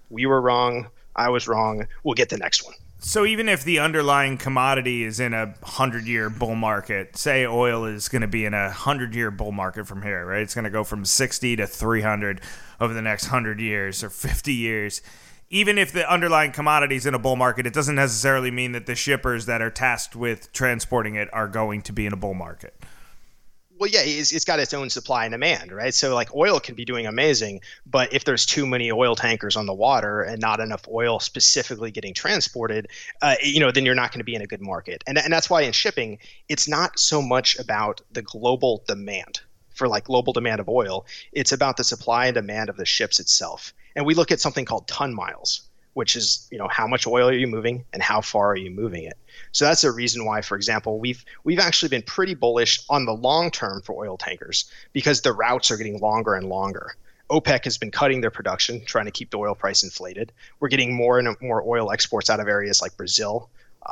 [0.09, 3.79] we were wrong i was wrong we'll get the next one so even if the
[3.79, 8.45] underlying commodity is in a hundred year bull market, say oil is going to be
[8.45, 10.41] in a hundred year bull market from here, right?
[10.41, 12.39] It's going to go from sixty to three hundred
[12.79, 15.01] over the next hundred years or fifty years.
[15.49, 18.95] even if the underlying commodities in a bull market, it doesn't necessarily mean that the
[18.95, 22.73] shippers that are tasked with transporting it are going to be in a bull market
[23.79, 25.93] well, yeah, it's, it's got its own supply and demand, right?
[25.93, 29.65] So like oil can be doing amazing, but if there's too many oil tankers on
[29.65, 32.87] the water and not enough oil specifically getting transported,
[33.21, 35.03] uh, you know, then you're not going to be in a good market.
[35.07, 39.41] And and that's why in shipping, it's not so much about the global demand
[39.73, 41.05] for like global demand of oil.
[41.31, 43.73] It's about the supply and demand of the ships itself.
[43.95, 47.29] And we look at something called ton miles, which is you know how much oil
[47.29, 49.17] are you moving and how far are you moving it.
[49.51, 53.13] So that's a reason why, for example, we've we've actually been pretty bullish on the
[53.13, 56.95] long term for oil tankers because the routes are getting longer and longer.
[57.29, 60.31] OPEC has been cutting their production, trying to keep the oil price inflated.
[60.59, 63.49] We're getting more and more oil exports out of areas like Brazil.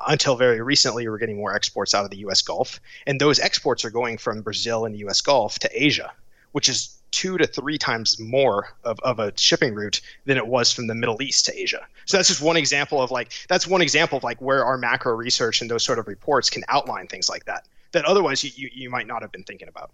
[0.07, 2.41] Until very recently, we're getting more exports out of the U.S.
[2.41, 5.19] Gulf, and those exports are going from Brazil and the U.S.
[5.19, 6.13] Gulf to Asia,
[6.53, 10.71] which is two to three times more of, of a shipping route than it was
[10.71, 11.85] from the Middle East to Asia.
[12.05, 15.13] So that's just one example of like that's one example of like where our macro
[15.15, 18.69] research and those sort of reports can outline things like that that otherwise you, you,
[18.73, 19.91] you might not have been thinking about.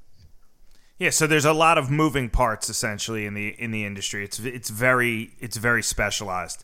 [0.99, 4.23] Yeah, so there's a lot of moving parts essentially in the in the industry.
[4.23, 6.63] It's it's very it's very specialized.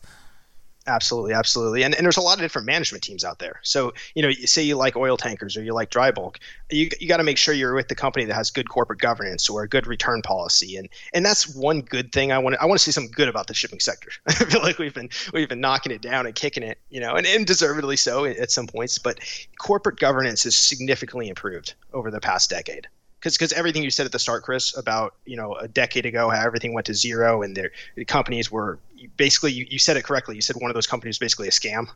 [0.86, 1.82] Absolutely, absolutely.
[1.82, 3.58] And, and there's a lot of different management teams out there.
[3.62, 6.38] So, you know, say you like oil tankers or you like dry bulk,
[6.70, 9.48] you, you got to make sure you're with the company that has good corporate governance
[9.48, 10.76] or a good return policy.
[10.76, 13.46] And and that's one good thing I want I want to see some good about
[13.46, 14.10] the shipping sector.
[14.26, 17.14] I feel like we've been we've been knocking it down and kicking it, you know,
[17.14, 19.18] and, and deservedly so at some points, but
[19.58, 22.88] corporate governance has significantly improved over the past decade
[23.24, 26.28] because because everything you said at the start, Chris, about you know a decade ago
[26.28, 28.78] how everything went to zero and their the companies were
[29.16, 30.34] basically you, you said it correctly.
[30.34, 31.86] You said one of those companies was basically a scam,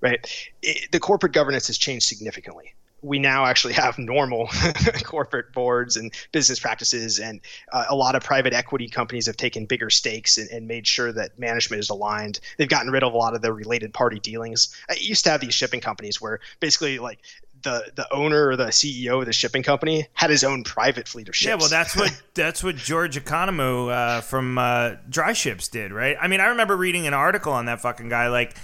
[0.00, 0.50] right?
[0.62, 2.74] It, the corporate governance has changed significantly.
[3.02, 4.48] We now actually have normal
[5.04, 9.66] corporate boards and business practices, and uh, a lot of private equity companies have taken
[9.66, 12.40] bigger stakes and, and, made sure that management is aligned.
[12.56, 14.74] They've gotten rid of a lot of the related party dealings.
[14.90, 17.20] I used to have these shipping companies where basically like
[17.62, 21.28] the the owner or the CEO of the shipping company had his own private fleet
[21.28, 21.48] of ships.
[21.48, 26.16] Yeah, well, that's what that's what George Economou uh, from uh, DryShips did, right?
[26.20, 28.56] I mean, I remember reading an article on that fucking guy like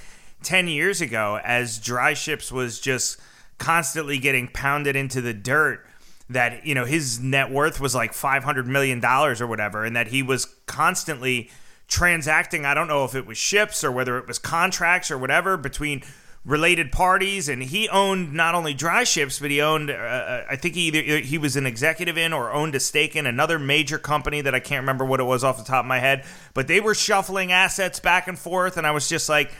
[0.42, 3.20] ten years ago, as DryShips was just
[3.58, 5.86] constantly getting pounded into the dirt.
[6.30, 9.94] That you know his net worth was like five hundred million dollars or whatever, and
[9.94, 11.50] that he was constantly
[11.86, 12.64] transacting.
[12.64, 16.02] I don't know if it was ships or whether it was contracts or whatever between
[16.44, 19.90] related parties, and he owned not only DryShips, but he owned.
[19.90, 23.16] Uh, uh, I think he either he was an executive in or owned a stake
[23.16, 25.88] in another major company that I can't remember what it was off the top of
[25.88, 26.24] my head.
[26.52, 29.52] But they were shuffling assets back and forth, and I was just like,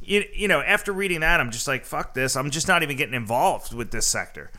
[0.00, 2.36] you, you know, after reading that, I'm just like, fuck this.
[2.36, 4.50] I'm just not even getting involved with this sector.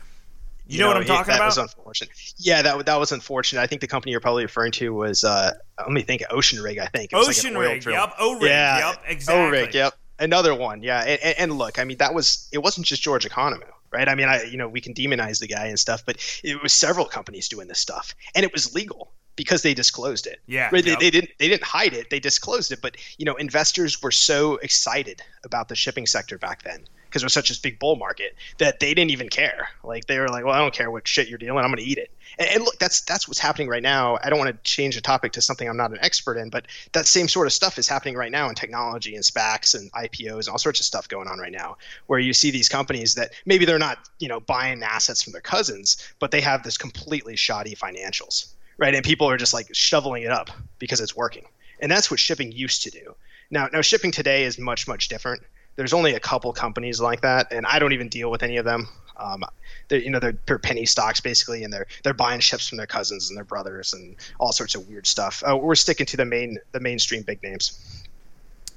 [0.66, 1.46] You, you know, know, what I'm talking it, that about?
[1.46, 2.10] was unfortunate.
[2.36, 3.60] Yeah, that that was unfortunate.
[3.60, 6.78] I think the company you're probably referring to was uh, let me think, Ocean Rig.
[6.78, 7.86] I think it Ocean like Rig.
[7.86, 8.14] Yep.
[8.20, 8.42] O Rig.
[8.42, 8.90] Yeah.
[8.90, 9.02] Yep.
[9.08, 9.42] Exactly.
[9.42, 9.74] O Rig.
[9.74, 11.02] Yep another one, yeah.
[11.02, 14.08] And, and, look, I mean, that was it wasn't just George Economou, right?
[14.08, 16.72] I mean, I you know we can demonize the guy and stuff, but it was
[16.72, 20.40] several companies doing this stuff, and it was legal because they disclosed it.
[20.46, 20.84] Yeah, right?
[20.84, 22.80] They, they, didn't they didn't hide it; they disclosed it.
[22.80, 27.26] But you know, investors were so excited about the shipping sector back then because it
[27.26, 29.68] was such a big bull market that they didn't even care.
[29.82, 31.58] Like they were like, "Well, I don't care what shit you're dealing.
[31.58, 34.18] I'm going to eat it." And, and, look, that's that's what's happening right now.
[34.22, 36.66] I don't want to change the topic to something I'm not an expert in, but
[36.92, 40.46] that same sort of stuff is happening right now in technology and SPACs and IPOs
[40.46, 43.32] and all sorts of stuff going on right now, where you see these companies that
[43.44, 47.34] maybe they're not, you know, buying assets from their cousins, but they have this completely
[47.34, 48.94] shoddy financials, right?
[48.94, 51.44] And people are just like shoveling it up because it's working,
[51.80, 53.14] and that's what shipping used to do.
[53.50, 55.42] Now, now shipping today is much much different
[55.76, 58.64] there's only a couple companies like that, and I don't even deal with any of
[58.64, 58.88] them.
[59.16, 59.44] Um,
[59.88, 62.86] they're, you know, they're, they're, penny stocks basically, and they're they're buying ships from their
[62.86, 65.42] cousins and their brothers and all sorts of weird stuff.
[65.48, 68.06] Uh, we're sticking to the main the mainstream big names.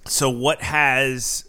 [0.05, 1.45] So what has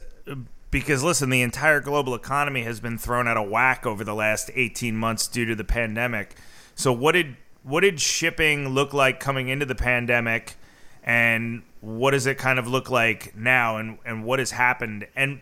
[0.71, 4.51] because listen, the entire global economy has been thrown out of whack over the last
[4.55, 6.37] 18 months due to the pandemic.
[6.77, 10.57] So what did what did shipping look like coming into the pandemic?
[11.05, 15.07] and what does it kind of look like now and, and what has happened?
[15.15, 15.41] And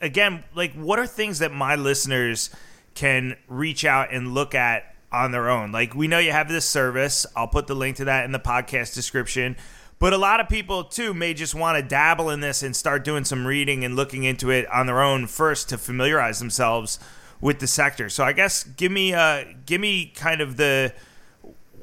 [0.00, 2.50] again like what are things that my listeners
[2.94, 5.72] can reach out and look at on their own?
[5.72, 7.26] Like we know you have this service.
[7.36, 9.56] I'll put the link to that in the podcast description.
[9.98, 13.04] But a lot of people too may just want to dabble in this and start
[13.04, 16.98] doing some reading and looking into it on their own first to familiarize themselves
[17.40, 18.08] with the sector.
[18.08, 20.92] So i guess give me uh give me kind of the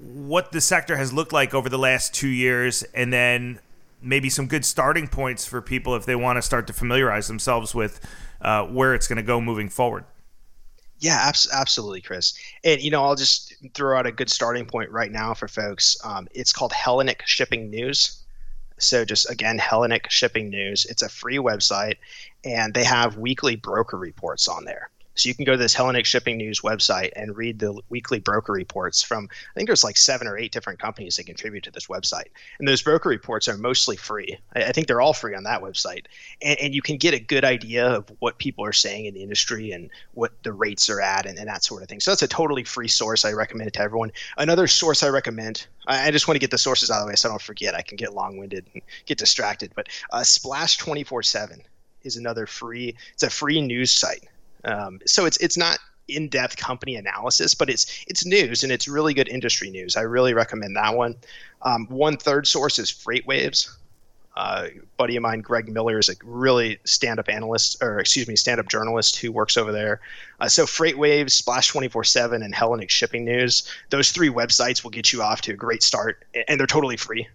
[0.01, 3.59] what the sector has looked like over the last two years, and then
[4.01, 7.75] maybe some good starting points for people if they want to start to familiarize themselves
[7.75, 7.99] with
[8.41, 10.05] uh, where it's going to go moving forward.
[10.99, 12.33] Yeah, absolutely, Chris.
[12.63, 15.97] And you know, I'll just throw out a good starting point right now for folks.
[16.03, 18.23] Um, it's called Hellenic Shipping News.
[18.79, 20.85] So just again, Hellenic Shipping News.
[20.85, 21.95] It's a free website,
[22.43, 24.89] and they have weekly broker reports on there.
[25.19, 28.53] So you can go to this Hellenic Shipping News website and read the weekly broker
[28.53, 31.87] reports from I think there's like seven or eight different companies that contribute to this
[31.87, 32.27] website.
[32.57, 34.37] And those broker reports are mostly free.
[34.55, 36.05] I, I think they're all free on that website.
[36.41, 39.21] And, and, you can get a good idea of what people are saying in the
[39.21, 41.99] industry and what the rates are at and, and that sort of thing.
[41.99, 43.25] So that's a totally free source.
[43.25, 44.11] I recommend it to everyone.
[44.37, 47.09] Another source I recommend, I, I just want to get the sources out of the
[47.09, 47.75] way so I don't forget.
[47.75, 49.71] I can get long winded and get distracted.
[49.75, 51.61] But uh, Splash247
[52.03, 54.25] is another free, it's a free news site
[54.65, 59.13] um, so it's it's not in-depth company analysis, but it's it's news and it's really
[59.13, 59.95] good industry news.
[59.95, 61.15] I really recommend that one.
[61.61, 63.69] Um, one third source is FreightWaves.
[64.35, 68.69] Uh, buddy of mine, Greg Miller, is a really stand-up analyst, or excuse me, stand-up
[68.69, 69.99] journalist who works over there.
[70.39, 73.69] Uh, so FreightWaves, Splash247, and Hellenic Shipping News.
[73.89, 77.27] Those three websites will get you off to a great start, and they're totally free.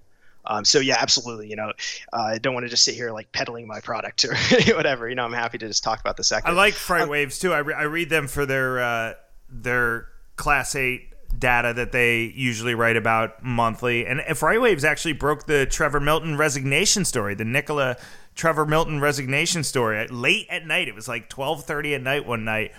[0.46, 1.48] Um, so yeah, absolutely.
[1.48, 1.72] You know,
[2.12, 4.34] uh, I don't want to just sit here like peddling my product or
[4.74, 5.08] whatever.
[5.08, 6.50] You know, I'm happy to just talk about the sector.
[6.50, 7.52] I like Fright um, Waves too.
[7.52, 9.14] I, re- I read them for their uh,
[9.48, 14.06] their Class Eight data that they usually write about monthly.
[14.06, 17.96] And FreightWaves actually broke the Trevor Milton resignation story, the Nikola
[18.34, 20.88] Trevor Milton resignation story, late at night.
[20.88, 22.72] It was like 12:30 at night one night.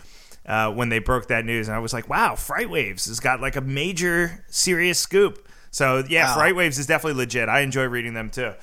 [0.45, 3.55] Uh, when they broke that news, and I was like, "Wow, FreightWaves has got like
[3.55, 6.41] a major, serious scoop." So yeah, wow.
[6.41, 7.49] FreightWaves is definitely legit.
[7.49, 8.53] I enjoy reading them too.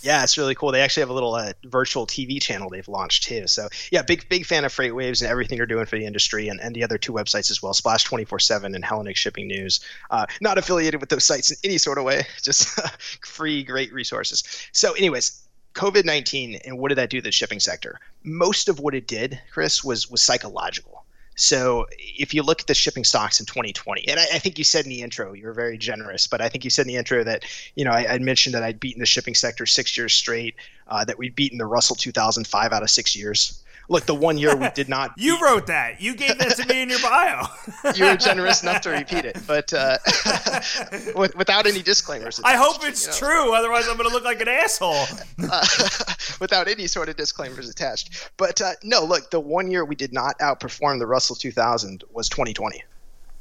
[0.00, 0.72] Yeah, it's really cool.
[0.72, 3.46] They actually have a little uh, virtual TV channel they've launched too.
[3.46, 6.58] So yeah, big big fan of FreightWaves and everything they're doing for the industry, and,
[6.58, 9.80] and the other two websites as well, Splash247 and Hellenic Shipping News.
[10.10, 12.68] Uh, not affiliated with those sites in any sort of way, just
[13.26, 14.42] free, great resources.
[14.72, 15.42] So, anyways,
[15.74, 18.00] COVID nineteen and what did that do to the shipping sector?
[18.22, 20.95] Most of what it did, Chris, was was psychological.
[21.36, 24.64] So if you look at the shipping stocks in 2020, and I, I, think you
[24.64, 26.96] said in the intro, you were very generous, but I think you said in the
[26.96, 27.44] intro that,
[27.74, 30.54] you know, I, I mentioned that I'd beaten the shipping sector six years straight,
[30.88, 34.56] uh, that we'd beaten the Russell 2005 out of six years look, the one year
[34.56, 35.12] we did not.
[35.16, 36.00] you wrote that.
[36.00, 37.46] You gave that to me in your bio.
[37.94, 39.98] you were generous enough to repeat it, but uh,
[41.16, 42.40] without any disclaimers.
[42.44, 43.32] I hope it's you know?
[43.32, 43.54] true.
[43.54, 45.06] Otherwise, I'm going to look like an asshole.
[45.50, 45.66] uh,
[46.40, 48.30] without any sort of disclaimers attached.
[48.36, 52.28] But uh, no, look, the one year we did not outperform the Russell 2000 was
[52.28, 52.82] 2020.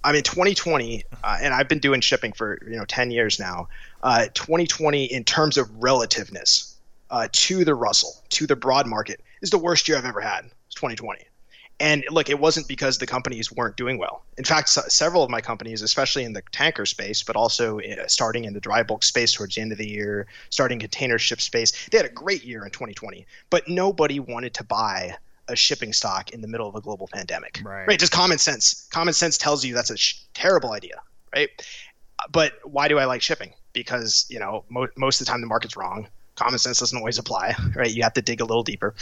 [0.04, 3.68] I mean, 2020, uh, and I've been doing shipping for you know 10 years now.
[4.04, 6.76] Uh, 2020, in terms of relativeness
[7.10, 10.46] uh, to the Russell, to the broad market, is the worst year I've ever had.
[10.66, 11.22] It's 2020.
[11.80, 14.24] And look, it wasn't because the companies weren't doing well.
[14.38, 18.46] In fact, several of my companies, especially in the tanker space, but also uh, starting
[18.46, 21.90] in the dry bulk space towards the end of the year, starting container ship space,
[21.92, 23.26] they had a great year in 2020.
[23.50, 25.18] But nobody wanted to buy
[25.50, 27.62] a shipping stock in the middle of a global pandemic.
[27.64, 27.88] Right.
[27.88, 28.00] right?
[28.00, 28.88] Just common sense.
[28.92, 31.02] Common sense tells you that's a sh- terrible idea,
[31.36, 31.50] right?
[32.32, 33.54] But why do I like shipping?
[33.74, 36.08] Because you know mo- most of the time the market's wrong.
[36.36, 37.92] Common sense doesn't always apply, right?
[37.92, 38.96] You have to dig a little deeper.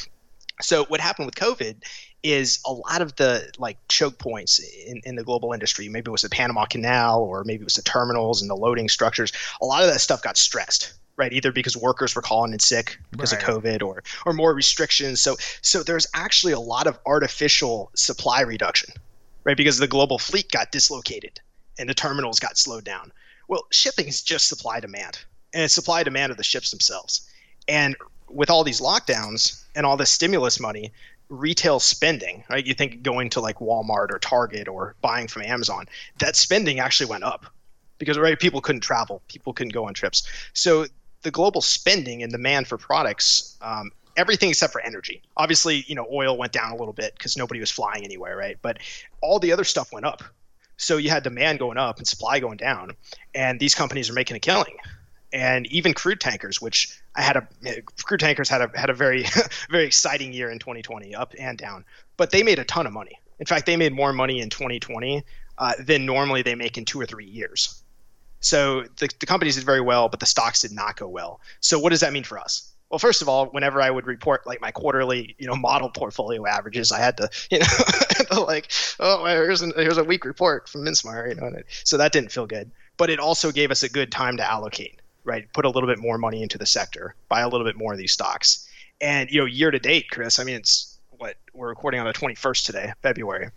[0.62, 1.84] So what happened with COVID
[2.22, 5.90] is a lot of the like choke points in, in the global industry.
[5.90, 8.88] Maybe it was the Panama Canal or maybe it was the terminals and the loading
[8.88, 9.34] structures.
[9.62, 11.34] A lot of that stuff got stressed, right?
[11.34, 13.44] Either because workers were calling in sick because right.
[13.44, 15.22] of COVID or or more restrictions.
[15.22, 18.94] So so there's actually a lot of artificial supply reduction,
[19.44, 19.58] right?
[19.58, 21.42] Because the global fleet got dislocated
[21.78, 23.12] and the terminals got slowed down.
[23.48, 25.20] Well, shipping is just supply demand.
[25.54, 27.30] And it's supply demand of the ships themselves.
[27.68, 27.96] And
[28.30, 30.92] with all these lockdowns and all this stimulus money,
[31.30, 32.66] retail spending, right?
[32.66, 35.86] You think going to like Walmart or Target or buying from Amazon,
[36.20, 37.46] that spending actually went up
[37.98, 40.28] because right people couldn't travel, people couldn't go on trips.
[40.54, 40.86] So
[41.22, 45.22] the global spending and demand for products, um, everything except for energy.
[45.38, 48.58] Obviously, you know, oil went down a little bit because nobody was flying anywhere, right?
[48.62, 48.78] But
[49.22, 50.24] all the other stuff went up.
[50.78, 52.92] So you had demand going up and supply going down,
[53.34, 54.76] and these companies are making a killing
[55.32, 57.48] and even crude tankers, which I had a
[58.04, 59.26] crude tankers had a had a very
[59.70, 61.86] very exciting year in 2020, up and down.
[62.18, 63.20] But they made a ton of money.
[63.40, 65.24] In fact, they made more money in 2020
[65.58, 67.82] uh, than normally they make in two or three years.
[68.40, 71.40] So the, the companies did very well, but the stocks did not go well.
[71.60, 72.70] So what does that mean for us?
[72.90, 76.46] Well, first of all, whenever I would report like my quarterly, you know, model portfolio
[76.46, 80.82] averages, I had to, you know, like, oh, here's a, here's a weak report from
[80.86, 81.52] Mintzmyer, you know,
[81.84, 82.70] so that didn't feel good.
[82.98, 85.52] But it also gave us a good time to allocate right?
[85.54, 88.00] Put a little bit more money into the sector, buy a little bit more of
[88.00, 88.68] these stocks.
[89.02, 92.14] And you know, year to date, Chris, I mean, it's what we're recording on the
[92.14, 93.50] 21st today, February.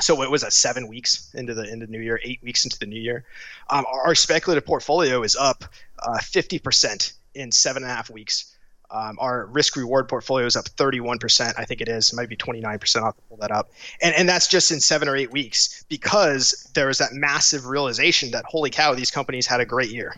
[0.00, 0.52] So it was that?
[0.52, 3.24] Seven weeks into the into the new year, eight weeks into the new year.
[3.70, 5.64] Um, our, our, speculative portfolio is up
[6.00, 8.56] uh, 50% in seven and a half weeks.
[8.90, 11.54] Um, our risk reward portfolio is up 31%.
[11.56, 12.12] I think it is.
[12.12, 13.02] It might be 29%.
[13.02, 13.70] I'll pull that up.
[14.02, 18.30] And, and that's just in seven or eight weeks because there was that massive realization
[18.32, 20.14] that, holy cow, these companies had a great year.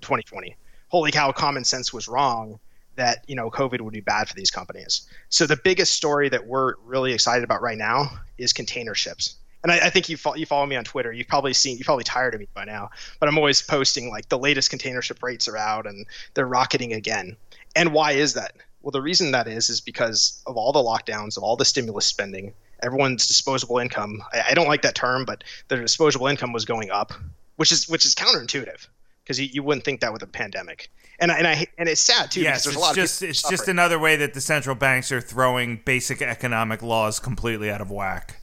[0.00, 0.56] 2020.
[0.88, 2.58] holy cow, common sense was wrong
[2.98, 5.08] that you know COVID would be bad for these companies.
[5.30, 9.36] So the biggest story that we're really excited about right now is container ships.
[9.62, 11.12] And I, I think you follow, you follow me on Twitter.
[11.12, 14.28] You've probably seen you're probably tired of me by now, but I'm always posting like
[14.28, 17.36] the latest container ship rates are out and they're rocketing again.
[17.74, 18.54] And why is that?
[18.82, 22.06] Well, the reason that is is because of all the lockdowns, of all the stimulus
[22.06, 24.22] spending, everyone's disposable income.
[24.32, 27.12] I, I don't like that term, but their disposable income was going up,
[27.56, 28.86] which is which is counterintuitive
[29.28, 30.90] because you, you wouldn't think that with a pandemic.
[31.20, 33.22] And I, and I and it's sad too yes, because there's it's a lot just,
[33.22, 33.58] of it's suffering.
[33.58, 37.90] just another way that the central banks are throwing basic economic laws completely out of
[37.90, 38.40] whack.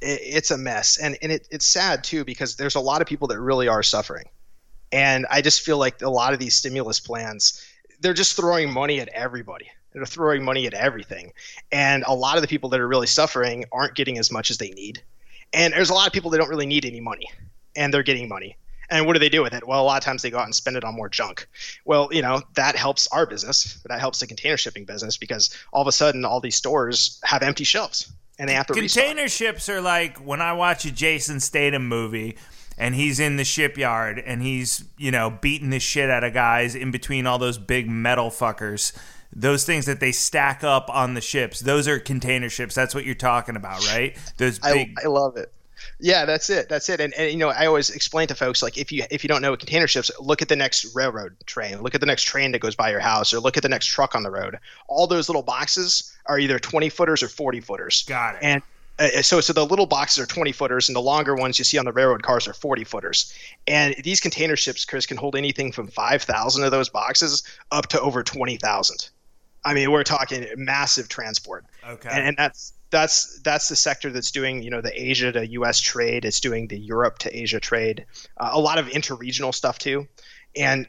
[0.00, 0.98] it, it's a mess.
[0.98, 3.82] And and it, it's sad too because there's a lot of people that really are
[3.82, 4.24] suffering.
[4.92, 7.64] And i just feel like a lot of these stimulus plans
[8.00, 9.70] they're just throwing money at everybody.
[9.92, 11.32] They're throwing money at everything.
[11.72, 14.58] And a lot of the people that are really suffering aren't getting as much as
[14.58, 15.00] they need.
[15.52, 17.30] And there's a lot of people that don't really need any money.
[17.76, 18.56] And they're getting money
[18.90, 20.44] and what do they do with it well a lot of times they go out
[20.44, 21.48] and spend it on more junk
[21.84, 25.82] well you know that helps our business that helps the container shipping business because all
[25.82, 29.04] of a sudden all these stores have empty shelves and they have to restock.
[29.04, 32.36] Container ships are like when I watch a Jason Statham movie
[32.76, 36.74] and he's in the shipyard and he's, you know, beating the shit out of guys
[36.74, 38.92] in between all those big metal fuckers.
[39.36, 42.74] Those things that they stack up on the ships, those are container ships.
[42.74, 44.16] That's what you're talking about, right?
[44.36, 45.52] Those big I, I love it.
[46.00, 46.68] Yeah, that's it.
[46.68, 47.00] That's it.
[47.00, 49.42] And, and you know, I always explain to folks like if you if you don't
[49.42, 52.52] know what container ships, look at the next railroad train, look at the next train
[52.52, 54.58] that goes by your house, or look at the next truck on the road.
[54.88, 58.02] All those little boxes are either 20 footers or 40 footers.
[58.08, 58.40] Got it.
[58.42, 58.62] And
[58.98, 61.78] uh, so so the little boxes are 20 footers and the longer ones you see
[61.78, 63.34] on the railroad cars are 40 footers
[63.66, 67.42] and these container ships chris can hold anything from 5000 of those boxes
[67.72, 69.08] up to over 20000
[69.64, 72.08] i mean we're talking massive transport Okay.
[72.12, 75.80] and, and that's that's that's the sector that's doing you know the asia to us
[75.80, 76.24] trade.
[76.24, 80.06] It's doing the europe to asia trade uh, a lot of interregional stuff too.
[80.56, 80.86] And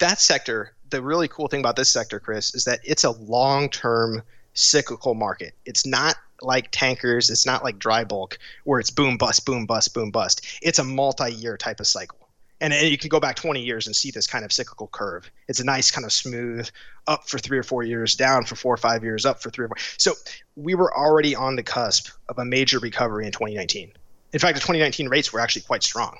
[0.00, 4.22] that sector the really cool thing about this sector chris is that it's a long-term
[4.54, 5.52] cyclical market.
[5.66, 7.28] It's not like tankers.
[7.28, 10.46] It's not like dry bulk where it's boom bust boom bust boom bust.
[10.62, 12.25] It's a multi-year type of cycle
[12.60, 15.30] and, and you can go back 20 years and see this kind of cyclical curve.
[15.48, 16.68] It's a nice kind of smooth
[17.06, 19.66] up for three or four years down for four or five years up for three
[19.66, 19.76] or four.
[19.98, 20.12] So
[20.56, 23.92] we were already on the cusp of a major recovery in 2019
[24.32, 26.18] in fact the 2019 rates were actually quite strong.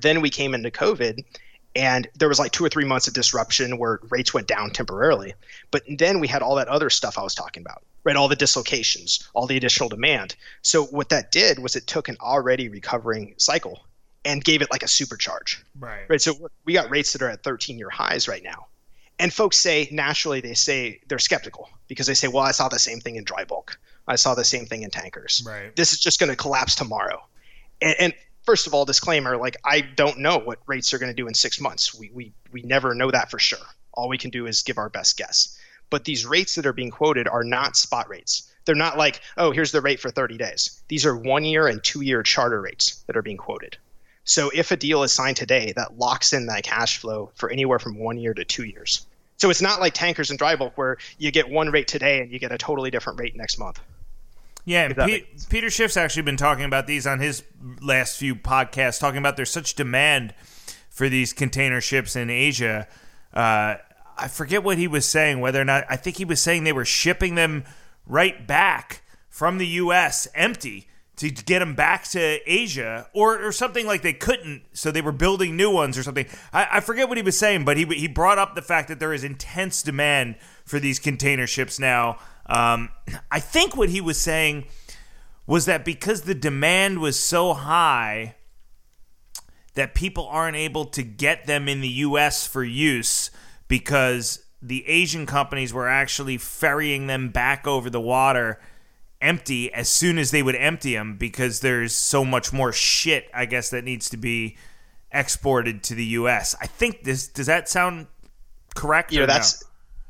[0.00, 1.24] Then we came into covid
[1.74, 5.32] and there was like two or three months of disruption where rates went down temporarily.
[5.70, 8.16] But then we had all that other stuff i was talking about right?
[8.16, 10.34] All the dislocations all the additional demand.
[10.60, 13.86] So what that did was it took an already recovering cycle
[14.24, 15.58] and gave it like a supercharge.
[15.78, 16.02] Right.
[16.08, 18.66] right so we got rates that are at 13 year highs right now.
[19.18, 22.78] And folks say naturally they say they're skeptical because they say well i saw the
[22.78, 23.78] same thing in dry bulk.
[24.08, 25.42] I saw the same thing in tankers.
[25.46, 25.74] Right.
[25.76, 27.22] this is just going to collapse tomorrow.
[27.80, 28.14] And, and
[28.44, 31.34] first of all disclaimer like i don't know what rates are going to do in
[31.34, 31.94] six months.
[31.94, 33.66] We, we we never know that for sure.
[33.94, 35.58] All we can do is give our best guess.
[35.90, 38.50] But these rates that are being quoted are not spot rates.
[38.64, 40.82] They're not like oh here's the rate for 30 days.
[40.88, 43.76] These are one year and two year charter rates that are being quoted
[44.24, 47.78] so if a deal is signed today that locks in that cash flow for anywhere
[47.78, 49.06] from one year to two years
[49.36, 52.30] so it's not like tankers and dry bulk where you get one rate today and
[52.32, 53.80] you get a totally different rate next month
[54.64, 57.42] Yeah, and Pe- Peter Schiff's actually been talking about these on his
[57.80, 60.34] last few podcasts, talking about there's such demand
[60.88, 62.86] for these container ships in Asia.
[63.34, 63.74] Uh,
[64.16, 66.72] I forget what he was saying, whether or not I think he was saying they
[66.72, 67.64] were shipping them
[68.06, 70.28] right back from the U.S.
[70.34, 70.86] empty
[71.30, 75.12] to get them back to Asia, or, or something like they couldn't, so they were
[75.12, 76.26] building new ones or something.
[76.52, 78.98] I, I forget what he was saying, but he he brought up the fact that
[78.98, 82.18] there is intense demand for these container ships now.
[82.46, 82.90] Um,
[83.30, 84.64] I think what he was saying
[85.46, 88.36] was that because the demand was so high
[89.74, 93.30] that people aren't able to get them in the US for use
[93.68, 98.60] because the Asian companies were actually ferrying them back over the water
[99.22, 103.46] empty as soon as they would empty them because there's so much more shit I
[103.46, 104.56] guess that needs to be
[105.12, 106.54] exported to the US.
[106.60, 108.06] I think this does that sound
[108.74, 109.40] correct you know or no?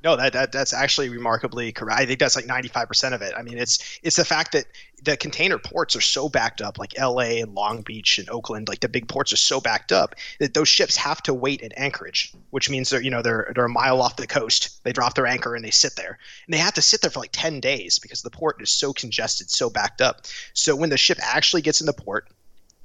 [0.03, 2.01] No that, that that's actually remarkably correct.
[2.01, 3.33] I think that's like 95% of it.
[3.37, 4.67] I mean it's it's the fact that
[5.03, 8.79] the container ports are so backed up like la and long beach and oakland like
[8.81, 12.33] the big ports are so backed up that those ships have to wait at anchorage
[12.51, 14.83] which means they're you know they're they're a mile off the coast.
[14.85, 16.19] They drop their anchor and they sit there.
[16.47, 18.93] And they have to sit there for like 10 days because the port is so
[18.93, 20.27] congested so backed up.
[20.53, 22.29] So when the ship actually gets in the port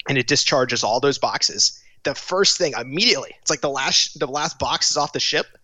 [0.07, 4.28] and it discharges all those boxes the first thing immediately it's like the last the
[4.28, 5.57] last box is off the ship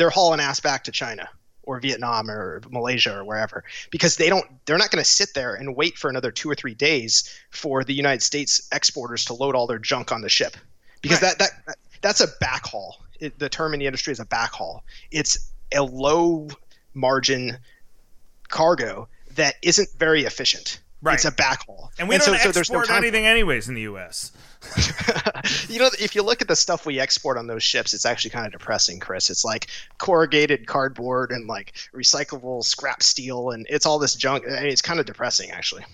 [0.00, 1.28] they're hauling ass back to China
[1.62, 5.54] or Vietnam or Malaysia or wherever because they don't they're not going to sit there
[5.54, 9.54] and wait for another 2 or 3 days for the United States exporters to load
[9.54, 10.56] all their junk on the ship
[11.02, 11.36] because Right.
[11.38, 14.80] that that that's a backhaul it, the term in the industry is a backhaul.
[15.10, 16.48] It's a low
[16.94, 17.58] margin
[18.48, 20.80] cargo that isn't very efficient.
[21.02, 21.14] Right.
[21.14, 21.88] It's a backhaul.
[21.98, 24.32] And we and don't so, export so no anything anyways in the U.S.
[25.68, 28.30] you know, if you look at the stuff we export on those ships, it's actually
[28.30, 29.30] kind of depressing, Chris.
[29.30, 34.44] It's like corrugated cardboard and like recyclable scrap steel, and it's all this junk.
[34.46, 35.84] I mean, it's kind of depressing, actually.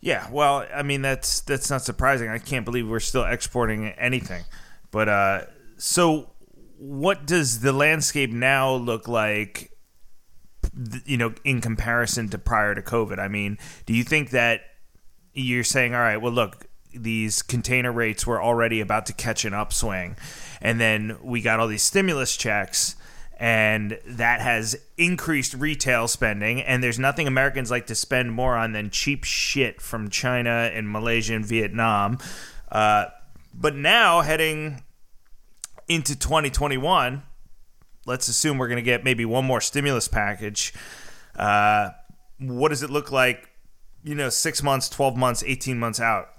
[0.00, 2.28] Yeah, well, I mean that's that's not surprising.
[2.28, 4.44] I can't believe we're still exporting anything.
[4.90, 5.42] But uh,
[5.76, 6.30] so,
[6.78, 9.69] what does the landscape now look like?
[11.04, 13.18] You know, in comparison to prior to COVID.
[13.18, 14.62] I mean, do you think that
[15.32, 19.54] you're saying, all right, well, look, these container rates were already about to catch an
[19.54, 20.16] upswing,
[20.60, 22.96] and then we got all these stimulus checks
[23.40, 28.72] and that has increased retail spending and there's nothing americans like to spend more on
[28.72, 32.18] than cheap shit from china and malaysia and vietnam
[32.70, 33.06] uh,
[33.54, 34.82] but now heading
[35.88, 37.22] into 2021
[38.10, 40.74] let's assume we're going to get maybe one more stimulus package
[41.36, 41.90] uh,
[42.38, 43.48] what does it look like
[44.02, 46.30] you know six months 12 months 18 months out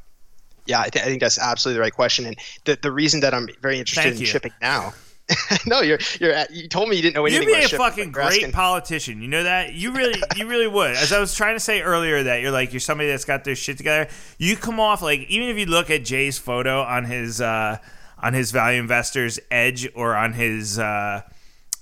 [0.65, 3.33] yeah I, th- I think that's absolutely the right question and the, the reason that
[3.33, 4.27] i'm very interested Thank in you.
[4.27, 4.93] shipping now
[5.65, 6.33] no, you're you're.
[6.49, 7.47] You told me you didn't know anything.
[7.47, 7.61] About it.
[7.61, 9.21] You'd be a fucking great politician.
[9.21, 9.73] You know that.
[9.73, 10.91] You really, you really would.
[10.91, 13.55] As I was trying to say earlier, that you're like you're somebody that's got their
[13.55, 14.09] shit together.
[14.37, 17.77] You come off like even if you look at Jay's photo on his uh,
[18.17, 20.77] on his Value Investors Edge or on his.
[20.77, 21.21] Uh,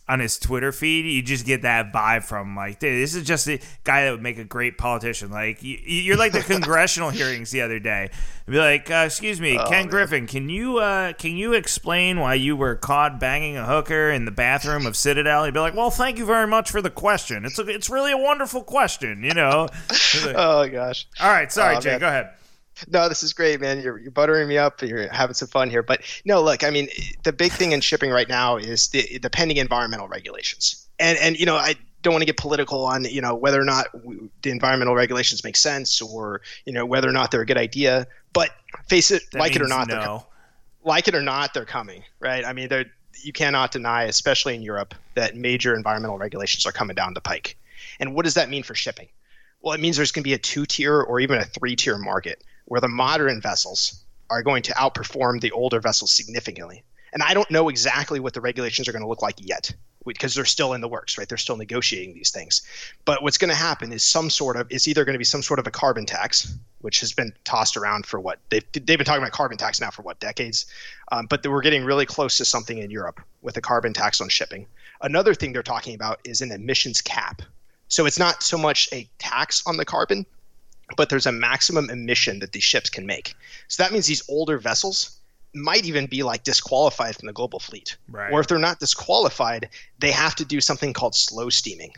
[0.10, 3.48] on his Twitter feed, you just get that vibe from like, dude, this is just
[3.48, 5.30] a guy that would make a great politician.
[5.30, 8.10] Like, you, are like the congressional hearings the other day.
[8.48, 9.88] Be like, uh, excuse me, oh, Ken man.
[9.90, 14.26] Griffin, can you uh, can you explain why you were caught banging a hooker in
[14.26, 15.46] the bathroom of Citadel?
[15.46, 17.46] You'd be like, well, thank you very much for the question.
[17.46, 19.68] It's a, it's really a wonderful question, you know.
[20.26, 21.08] Like, oh gosh.
[21.20, 22.00] All right, sorry, oh, Jay, man.
[22.00, 22.30] go ahead
[22.88, 23.82] no, this is great, man.
[23.82, 24.82] You're, you're buttering me up.
[24.82, 25.84] You're having some fun here.
[25.84, 26.88] But no, look, I mean,
[27.24, 30.88] the big thing in shipping right now is the, the pending environmental regulations.
[31.00, 33.66] And, and, you know, I don't want to get political on, you know, whether or
[33.66, 33.88] not
[34.42, 38.08] the environmental regulations make sense or, you know, whether or not they're a good idea.
[38.34, 38.52] But
[38.88, 40.26] face it, that like it or not, no.
[40.84, 42.46] like it or not, they're coming, right?
[42.46, 42.86] I mean, they're,
[43.22, 47.58] you cannot deny, especially in Europe, that major environmental regulations are coming down the pike.
[48.00, 49.10] And what does that mean for shipping?
[49.62, 51.98] Well, it means there's going to be a two tier or even a three tier
[51.98, 56.84] market where the modern vessels are going to outperform the older vessels significantly.
[57.12, 59.74] And I don't know exactly what the regulations are going to look like yet
[60.06, 61.28] because they're still in the works, right?
[61.28, 62.62] They're still negotiating these things.
[63.06, 65.42] But what's going to happen is some sort of it's either going to be some
[65.42, 69.06] sort of a carbon tax, which has been tossed around for what they've they've been
[69.06, 70.68] talking about carbon tax now for what decades,
[71.12, 74.30] um, but we're getting really close to something in Europe with a carbon tax on
[74.30, 74.68] shipping.
[75.02, 77.42] Another thing they're talking about is an emissions cap.
[77.88, 80.26] So it's not so much a tax on the carbon,
[80.98, 83.36] but there's a maximum emission that these ships can make.
[83.68, 85.20] So that means these older vessels
[85.54, 87.98] might even be like disqualified from the global fleet.
[88.10, 88.32] Right.
[88.32, 89.70] Or if they're not disqualified,
[90.00, 91.94] they have to do something called slow steaming.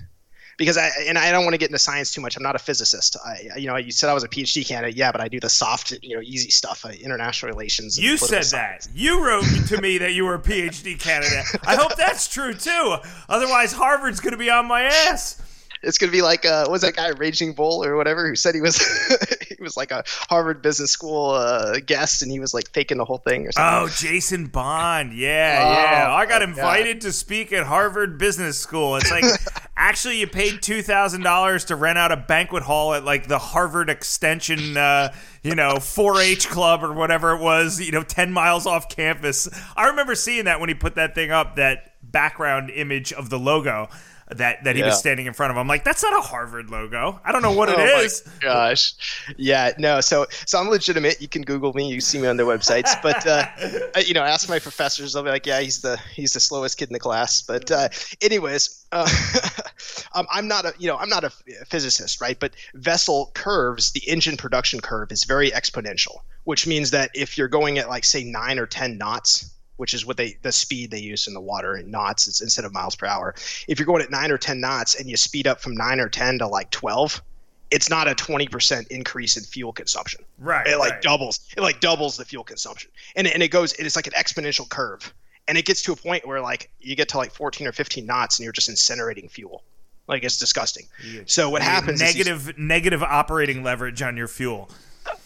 [0.57, 2.37] Because I and I don't want to get into science too much.
[2.37, 3.17] I'm not a physicist.
[3.25, 4.95] I you know you said I was a PhD candidate.
[4.95, 7.97] Yeah, but I do the soft you know easy stuff, uh, international relations.
[7.97, 8.85] You said science.
[8.85, 8.95] that.
[8.95, 11.45] You wrote to me that you were a PhD candidate.
[11.65, 12.97] I hope that's true too.
[13.27, 15.41] Otherwise, Harvard's going to be on my ass
[15.83, 18.61] it's gonna be like uh, was that guy Raging Bull or whatever who said he
[18.61, 18.77] was
[19.47, 23.05] he was like a Harvard Business School uh, guest and he was like faking the
[23.05, 23.89] whole thing or something.
[23.89, 26.13] Oh, Jason Bond, yeah, oh, yeah.
[26.13, 27.01] I got invited God.
[27.01, 28.95] to speak at Harvard Business School.
[28.95, 29.25] It's like
[29.77, 33.39] actually you paid two thousand dollars to rent out a banquet hall at like the
[33.39, 35.13] Harvard Extension, uh,
[35.43, 39.49] you know, 4-H club or whatever it was, you know, ten miles off campus.
[39.75, 43.39] I remember seeing that when he put that thing up, that background image of the
[43.39, 43.89] logo
[44.35, 44.87] that that he yeah.
[44.87, 45.57] was standing in front of.
[45.57, 47.19] I'm like, that's not a Harvard logo.
[47.23, 48.21] I don't know what it oh is.
[48.39, 48.93] gosh,
[49.37, 50.01] yeah, no.
[50.01, 51.21] So so I'm legitimate.
[51.21, 51.89] You can Google me.
[51.89, 53.01] You see me on their websites.
[53.01, 53.47] But uh,
[54.05, 55.13] you know, ask my professors.
[55.13, 57.41] They'll be like, yeah, he's the he's the slowest kid in the class.
[57.41, 57.89] But uh,
[58.21, 59.09] anyways, uh,
[60.13, 61.29] um, I'm not a you know I'm not a
[61.67, 62.39] physicist, right?
[62.39, 67.47] But vessel curves, the engine production curve is very exponential, which means that if you're
[67.47, 69.51] going at like say nine or ten knots
[69.81, 72.65] which is what they the speed they use in the water in knots it's instead
[72.65, 73.33] of miles per hour.
[73.67, 76.07] If you're going at nine or ten knots and you speed up from nine or
[76.07, 77.19] ten to like twelve,
[77.71, 80.23] it's not a 20% increase in fuel consumption.
[80.37, 80.67] Right.
[80.67, 81.01] It like right.
[81.01, 81.39] doubles.
[81.57, 82.91] It like doubles the fuel consumption.
[83.15, 85.11] And and it goes it's like an exponential curve.
[85.47, 88.05] And it gets to a point where like you get to like 14 or 15
[88.05, 89.63] knots and you're just incinerating fuel.
[90.07, 90.85] Like it's disgusting.
[91.25, 94.69] so what happens negative negative operating leverage on your fuel.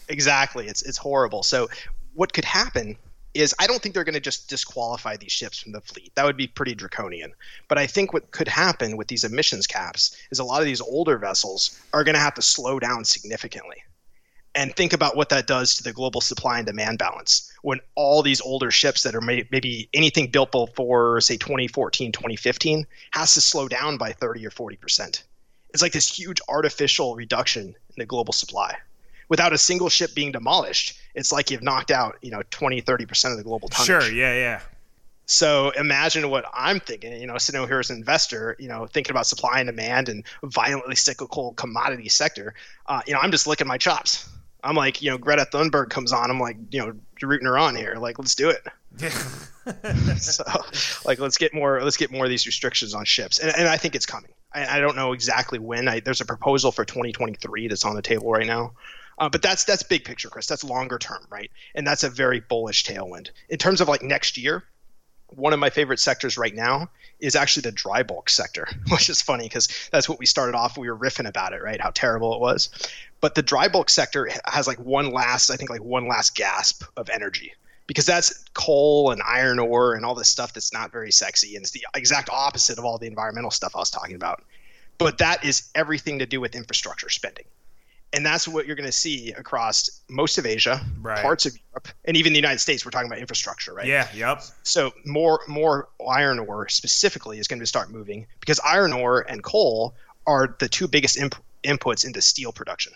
[0.08, 0.68] Exactly.
[0.68, 1.44] It's it's horrible.
[1.44, 1.68] So
[2.14, 2.96] what could happen
[3.36, 6.14] is I don't think they're going to just disqualify these ships from the fleet.
[6.16, 7.34] That would be pretty draconian.
[7.68, 10.82] But I think what could happen with these emissions caps is a lot of these
[10.82, 13.84] older vessels are going to have to slow down significantly.
[14.56, 18.24] and think about what that does to the global supply and demand balance when all
[18.24, 23.42] these older ships that are may, maybe anything built before say 2014 2015 has to
[23.42, 25.24] slow down by 30 or 40 percent
[25.74, 28.76] it's like this huge artificial reduction in the global supply
[29.30, 33.06] without a single ship being demolished it's like you've knocked out you know 20 30
[33.06, 34.62] percent of the global tonnage sure yeah yeah
[35.28, 39.12] so imagine what I'm thinking, you know, sitting here as an investor, you know, thinking
[39.12, 42.54] about supply and demand and violently cyclical commodity sector.
[42.86, 44.30] Uh, you know, I'm just licking my chops.
[44.64, 46.30] I'm like, you know, Greta Thunberg comes on.
[46.30, 47.96] I'm like, you know, rooting her on here.
[47.96, 48.66] Like, let's do it.
[50.20, 50.44] so,
[51.06, 51.82] like, let's get more.
[51.84, 54.32] Let's get more of these restrictions on ships, and, and I think it's coming.
[54.54, 55.88] I, I don't know exactly when.
[55.88, 58.74] I, there's a proposal for 2023 that's on the table right now.
[59.18, 60.48] Uh, but that's that's big picture, Chris.
[60.48, 61.50] That's longer term, right?
[61.74, 63.30] And that's a very bullish tailwind.
[63.50, 64.64] In terms of like next year,
[65.30, 66.90] one of my favorite sectors right now
[67.20, 70.78] is actually the dry bulk sector, which is funny because that's what we started off.
[70.78, 71.80] We were riffing about it, right?
[71.80, 72.70] How terrible it was.
[73.22, 76.84] But the dry bulk sector has like one last, I think, like one last gasp
[76.98, 77.54] of energy
[77.88, 81.56] because that's coal and iron ore and all this stuff that's not very sexy.
[81.56, 84.44] And it's the exact opposite of all the environmental stuff I was talking about.
[84.98, 87.46] But that is everything to do with infrastructure spending
[88.16, 91.22] and that's what you're going to see across most of Asia, right.
[91.22, 92.86] parts of Europe, and even the United States.
[92.86, 93.86] We're talking about infrastructure, right?
[93.86, 94.08] Yeah.
[94.16, 94.44] Yep.
[94.64, 99.44] So more more iron ore specifically is going to start moving because iron ore and
[99.44, 99.96] coal
[100.26, 102.94] are the two biggest imp- inputs into steel production.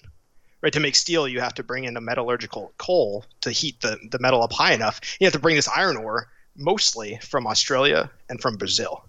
[0.61, 0.73] Right.
[0.73, 4.19] To make steel, you have to bring in a metallurgical coal to heat the the
[4.19, 5.01] metal up high enough.
[5.19, 9.03] You have to bring this iron ore mostly from Australia and from Brazil,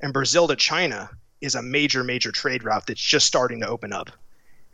[0.00, 1.10] and Brazil to China
[1.42, 4.10] is a major major trade route that's just starting to open up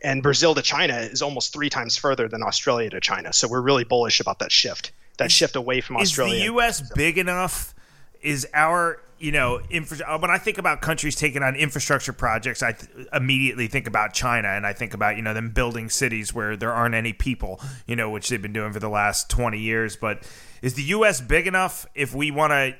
[0.01, 3.33] and Brazil to China is almost three times further than Australia to China.
[3.33, 6.35] So we're really bullish about that shift, that shift away from Australia.
[6.35, 6.91] Is the U.S.
[6.95, 7.73] big enough?
[8.21, 12.73] Is our you know infra- when I think about countries taking on infrastructure projects, I
[12.73, 16.55] th- immediately think about China, and I think about you know them building cities where
[16.55, 19.95] there aren't any people, you know, which they've been doing for the last twenty years.
[19.95, 20.23] But
[20.61, 21.21] is the U.S.
[21.21, 22.75] big enough if we want to,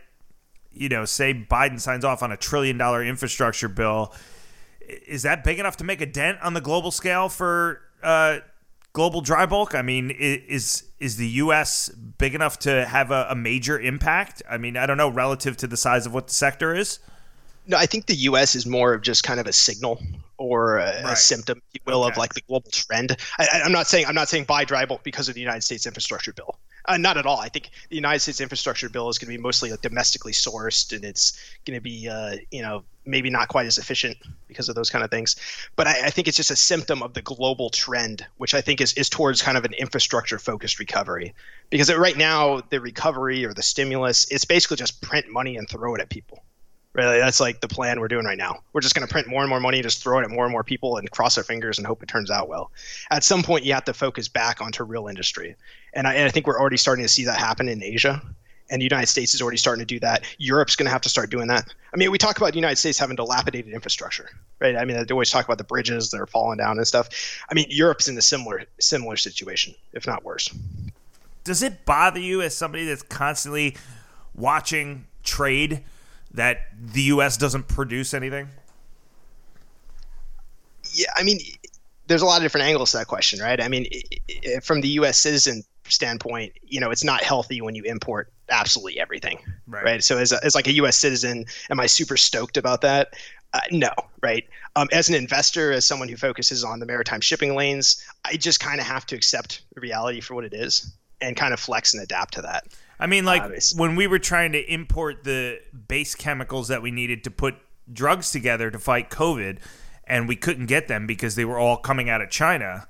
[0.73, 4.13] you know, say Biden signs off on a trillion dollar infrastructure bill?
[4.87, 8.39] Is that big enough to make a dent on the global scale for uh,
[8.93, 9.75] global dry bulk?
[9.75, 11.89] I mean, is is the U.S.
[11.89, 14.41] big enough to have a, a, major impact?
[14.49, 16.99] I mean, I don't know relative to the size of what the sector is.
[17.67, 18.55] No, I think the U.S.
[18.55, 20.01] is more of just kind of a signal
[20.37, 21.13] or a, right.
[21.13, 22.13] a symptom, if you will, okay.
[22.13, 23.17] of like the global trend.
[23.37, 25.85] I, am not saying I'm not saying buy dry bulk because of the United States
[25.85, 26.57] infrastructure bill.
[26.85, 27.39] Uh, not at all.
[27.39, 30.95] I think the United States infrastructure bill is going to be mostly like domestically sourced,
[30.95, 34.75] and it's going to be, uh, you know, maybe not quite as efficient because of
[34.75, 35.35] those kind of things.
[35.75, 38.81] But I, I, think it's just a symptom of the global trend, which I think
[38.81, 41.33] is is towards kind of an infrastructure focused recovery.
[41.69, 45.95] Because right now, the recovery or the stimulus, it's basically just print money and throw
[45.95, 46.43] it at people.
[46.93, 48.61] Really, that's like the plan we're doing right now.
[48.73, 50.51] We're just going to print more and more money, just throw it at more and
[50.51, 52.71] more people, and cross our fingers and hope it turns out well.
[53.11, 55.55] At some point, you have to focus back onto real industry,
[55.93, 58.19] and I, and I think we're already starting to see that happen in Asia.
[58.69, 60.23] And the United States is already starting to do that.
[60.37, 61.73] Europe's going to have to start doing that.
[61.93, 64.75] I mean, we talk about the United States having dilapidated infrastructure, right?
[64.75, 67.09] I mean, they always talk about the bridges that are falling down and stuff.
[67.49, 70.53] I mean, Europe's in a similar similar situation, if not worse.
[71.43, 73.77] Does it bother you as somebody that's constantly
[74.35, 75.83] watching trade?
[76.33, 77.35] that the U.S.
[77.37, 78.49] doesn't produce anything?
[80.93, 81.39] Yeah, I mean,
[82.07, 83.59] there's a lot of different angles to that question, right?
[83.61, 83.87] I mean,
[84.63, 85.19] from the U.S.
[85.19, 89.83] citizen standpoint, you know, it's not healthy when you import absolutely everything, right?
[89.83, 90.03] right?
[90.03, 90.97] So as, a, as like a U.S.
[90.97, 93.13] citizen, am I super stoked about that?
[93.53, 93.89] Uh, no,
[94.21, 94.47] right?
[94.75, 98.59] Um, as an investor, as someone who focuses on the maritime shipping lanes, I just
[98.59, 102.03] kind of have to accept reality for what it is and kind of flex and
[102.03, 102.65] adapt to that.
[102.99, 103.43] I mean, like
[103.75, 107.55] when we were trying to import the base chemicals that we needed to put
[107.91, 109.59] drugs together to fight COVID,
[110.05, 112.87] and we couldn't get them because they were all coming out of China.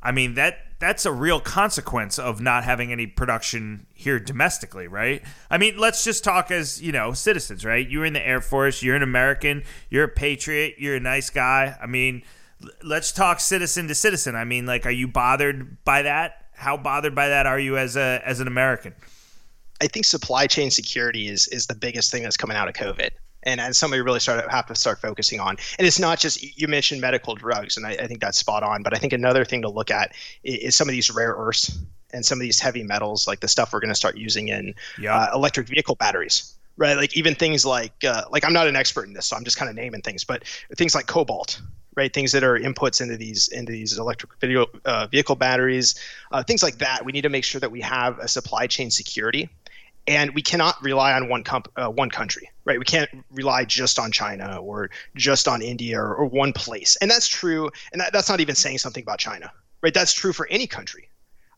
[0.00, 5.22] I mean that that's a real consequence of not having any production here domestically, right?
[5.50, 7.88] I mean, let's just talk as you know citizens, right?
[7.88, 11.76] You're in the Air Force, you're an American, you're a patriot, you're a nice guy.
[11.80, 12.22] I mean,
[12.82, 14.36] let's talk citizen to citizen.
[14.36, 16.44] I mean, like, are you bothered by that?
[16.52, 18.94] How bothered by that are you as a as an American?
[19.80, 23.10] I think supply chain security is is the biggest thing that's coming out of COVID.
[23.46, 25.56] And as somebody really start have to start focusing on.
[25.78, 28.82] And it's not just you mentioned medical drugs, and I, I think that's spot on.
[28.82, 31.78] But I think another thing to look at is, is, some of these rare earths
[32.12, 34.74] and some of these heavy metals, like the stuff we're going to start using in
[35.30, 36.96] uh, electric vehicle batteries right?
[36.96, 39.56] Like even things like uh, like I'm not an expert in this, so I'm just
[39.56, 40.44] kind of naming things, but
[40.76, 41.60] things like cobalt,
[41.94, 42.12] right?
[42.12, 45.94] Things that are inputs into these into these electric video, uh, vehicle batteries,
[46.32, 47.04] uh, things like that.
[47.04, 49.48] We need to make sure that we have a supply chain security
[50.06, 52.78] and we cannot rely on one comp- uh, one country, right?
[52.78, 57.10] We can't rely just on China or just on India or, or one place, and
[57.10, 57.70] that's true.
[57.92, 59.52] And that, that's not even saying something about China,
[59.82, 59.94] right?
[59.94, 61.10] That's true for any country.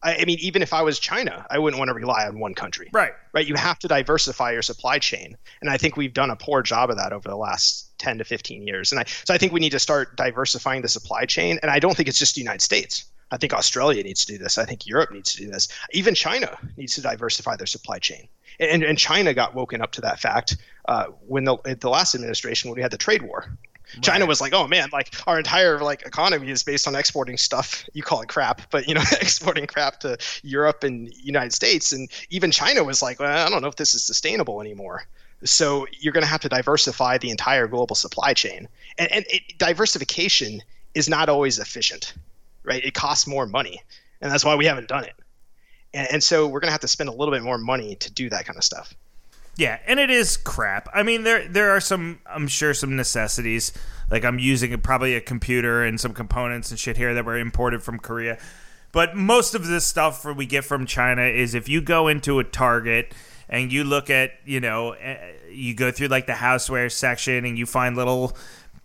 [0.03, 2.55] I, I mean, even if I was China, I wouldn't want to rely on one
[2.55, 2.89] country.
[2.93, 3.13] Right.
[3.33, 3.47] Right.
[3.47, 6.91] You have to diversify your supply chain, and I think we've done a poor job
[6.91, 8.93] of that over the last 10 to 15 years.
[8.93, 11.59] And I, so I think we need to start diversifying the supply chain.
[11.63, 13.05] And I don't think it's just the United States.
[13.31, 14.59] I think Australia needs to do this.
[14.59, 15.69] I think Europe needs to do this.
[15.93, 18.29] Even China needs to diversify their supply chain.
[18.61, 20.57] And, and China got woken up to that fact
[20.87, 23.47] uh, when the, the last administration, when we had the trade war.
[23.95, 24.03] Right.
[24.03, 27.89] China was like, oh man, like our entire like economy is based on exporting stuff.
[27.95, 32.11] You call it crap, but you know, exporting crap to Europe and United States, and
[32.31, 35.05] even China was like, well, I don't know if this is sustainable anymore.
[35.45, 38.69] So you're going to have to diversify the entire global supply chain,
[38.99, 40.63] and, and it, diversification
[40.95, 42.13] is not always efficient,
[42.69, 42.85] right?
[42.85, 43.81] It costs more money,
[44.21, 45.15] and that's why we haven't done it.
[45.95, 48.13] And, and so we're going to have to spend a little bit more money to
[48.13, 48.95] do that kind of stuff.
[49.57, 50.89] Yeah, and it is crap.
[50.95, 53.73] I mean, there there are some, I'm sure, some necessities.
[54.09, 57.83] Like I'm using probably a computer and some components and shit here that were imported
[57.83, 58.39] from Korea.
[58.93, 62.45] But most of this stuff we get from China is if you go into a
[62.45, 63.13] Target
[63.49, 65.17] and you look at, you know, eh,
[65.51, 68.37] you go through like the houseware section and you find little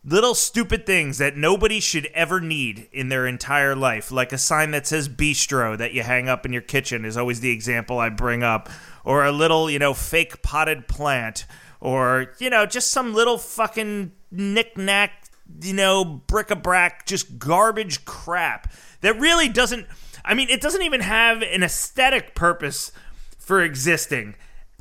[0.06, 4.72] little stupid things that nobody should ever need in their entire life, like a sign
[4.72, 8.10] that says bistro that you hang up in your kitchen is always the example I
[8.10, 8.70] bring up
[9.06, 11.45] or a little, you know, fake potted plant,
[11.80, 15.26] or, you know, just some little fucking knick-knack,
[15.62, 19.88] you know, bric-a-brac, just garbage crap that really doesn't,
[20.24, 22.93] I mean, it doesn't even have an aesthetic purpose
[23.38, 24.36] for existing.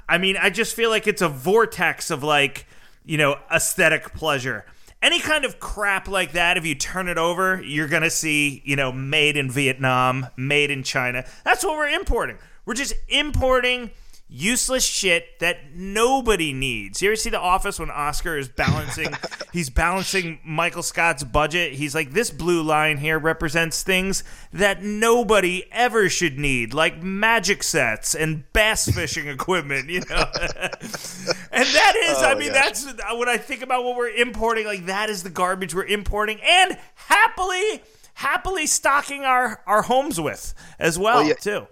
[0.09, 2.67] I mean, I just feel like it's a vortex of like,
[3.05, 4.65] you know, aesthetic pleasure.
[5.03, 8.63] Any kind of crap like that, if you turn it over, you're going to see,
[8.65, 11.25] you know, made in Vietnam, made in China.
[11.45, 12.39] That's what we're importing.
[12.65, 13.91] We're just importing
[14.33, 17.03] useless shit that nobody needs.
[17.03, 19.09] You ever see The Office when Oscar is balancing?
[19.53, 21.75] he's balancing Michael Scott's budget.
[21.75, 27.63] He's like, this blue line here represents things that nobody ever should need, like magic
[27.63, 29.91] sets and bass fishing equipment.
[29.91, 32.83] You know, and that is, oh, I mean, gosh.
[32.83, 34.65] that's when I think about what we're importing.
[34.65, 37.83] Like that is the garbage we're importing, and happily,
[38.15, 41.35] happily stocking our our homes with as well, well yeah.
[41.35, 41.67] too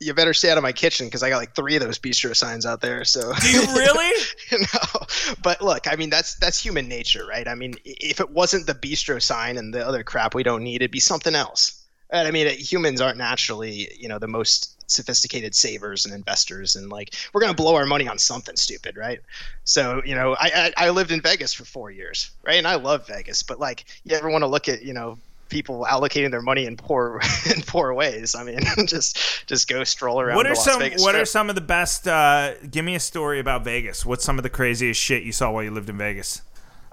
[0.00, 2.34] you better stay out of my kitchen because I got like three of those bistro
[2.34, 3.04] signs out there.
[3.04, 4.22] So do you really?
[4.52, 5.06] no,
[5.42, 7.46] but look, I mean that's that's human nature, right?
[7.46, 10.76] I mean, if it wasn't the bistro sign and the other crap we don't need,
[10.76, 11.80] it'd be something else.
[12.10, 16.90] And I mean, humans aren't naturally, you know, the most sophisticated savers and investors, and
[16.90, 19.20] like we're gonna blow our money on something stupid, right?
[19.64, 22.74] So you know, I I, I lived in Vegas for four years, right, and I
[22.74, 25.18] love Vegas, but like, you ever want to look at you know
[25.48, 27.20] people allocating their money in poor
[27.54, 28.34] in poor ways.
[28.34, 30.36] I mean, just just go stroll around.
[30.36, 31.14] What are some What Strip.
[31.16, 32.08] are some of the best?
[32.08, 34.04] Uh, give me a story about Vegas.
[34.04, 36.42] What's some of the craziest shit you saw while you lived in Vegas?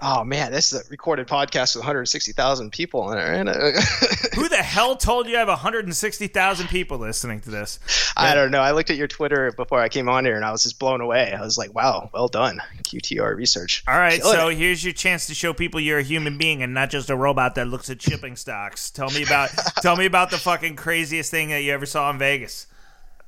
[0.02, 3.56] Oh man, this is a recorded podcast with 160,000 people in it.
[4.34, 7.78] Who the hell told you I have 160,000 people listening to this?
[8.16, 8.60] I don't know.
[8.60, 11.00] I looked at your Twitter before I came on here and I was just blown
[11.00, 11.32] away.
[11.32, 12.60] I was like, wow, well done.
[12.82, 13.84] QTR research.
[13.86, 16.90] All right, so here's your chance to show people you're a human being and not
[16.90, 18.90] just a robot that looks at shipping stocks.
[18.90, 19.50] Tell me about
[19.82, 22.66] tell me about the fucking craziest thing that you ever saw in Vegas.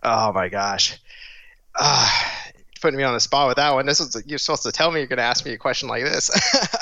[0.03, 0.99] Oh my gosh.
[1.77, 2.11] Uh,
[2.85, 3.87] putting me on the spot with that one.
[3.87, 6.05] This is you're supposed to tell me you're going to ask me a question like
[6.05, 6.31] this.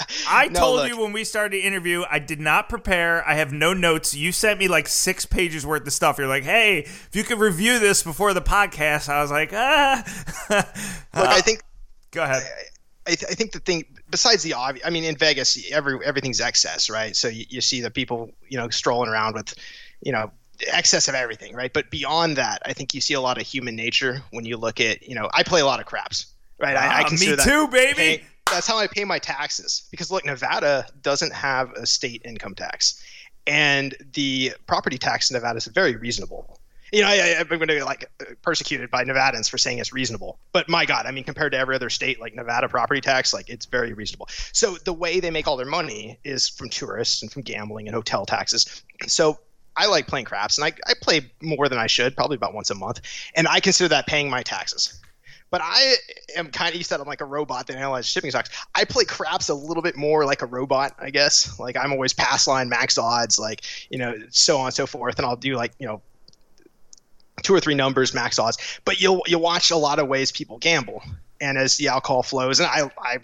[0.29, 0.89] I no, told look.
[0.89, 3.25] you when we started the interview, I did not prepare.
[3.25, 4.13] I have no notes.
[4.13, 6.19] You sent me like six pages worth of stuff.
[6.19, 10.03] You're like, hey, if you could review this before the podcast, I was like, ah.
[10.51, 11.63] look, I think.
[12.11, 12.43] Go ahead.
[13.07, 16.91] I, I, think the thing besides the obvious, I mean, in Vegas, every everything's excess,
[16.91, 17.15] right?
[17.15, 19.55] So you, you see the people, you know, strolling around with,
[20.03, 20.33] you know,
[20.69, 21.73] excess of everything, right?
[21.73, 24.81] But beyond that, I think you see a lot of human nature when you look
[24.81, 26.27] at, you know, I play a lot of craps,
[26.59, 26.77] right?
[26.77, 27.95] I, I ah, consider me too, baby.
[27.95, 32.55] Pay, that's how I pay my taxes because look, Nevada doesn't have a state income
[32.55, 33.03] tax,
[33.47, 36.59] and the property tax in Nevada is very reasonable.
[36.93, 38.11] You know, I, am going to like
[38.43, 41.75] persecuted by Nevadans for saying it's reasonable, but my God, I mean, compared to every
[41.75, 44.29] other state, like Nevada property tax, like it's very reasonable.
[44.53, 47.95] So the way they make all their money is from tourists and from gambling and
[47.95, 48.83] hotel taxes.
[49.07, 49.39] So
[49.77, 52.71] I like playing craps, and I, I play more than I should, probably about once
[52.71, 53.01] a month,
[53.35, 55.01] and I consider that paying my taxes.
[55.53, 55.97] But I
[56.35, 58.49] am kind of you said I'm like a robot that analyzes shipping stocks.
[58.75, 61.59] I play craps a little bit more like a robot, I guess.
[61.61, 65.19] Like I'm always pass line, max odds, like you know, so on and so forth,
[65.19, 66.01] and I'll do like you know
[67.43, 68.57] two or three numbers, max odds.
[68.87, 71.03] But you'll you'll watch a lot of ways people gamble,
[71.39, 73.19] and as the alcohol flows, and I, I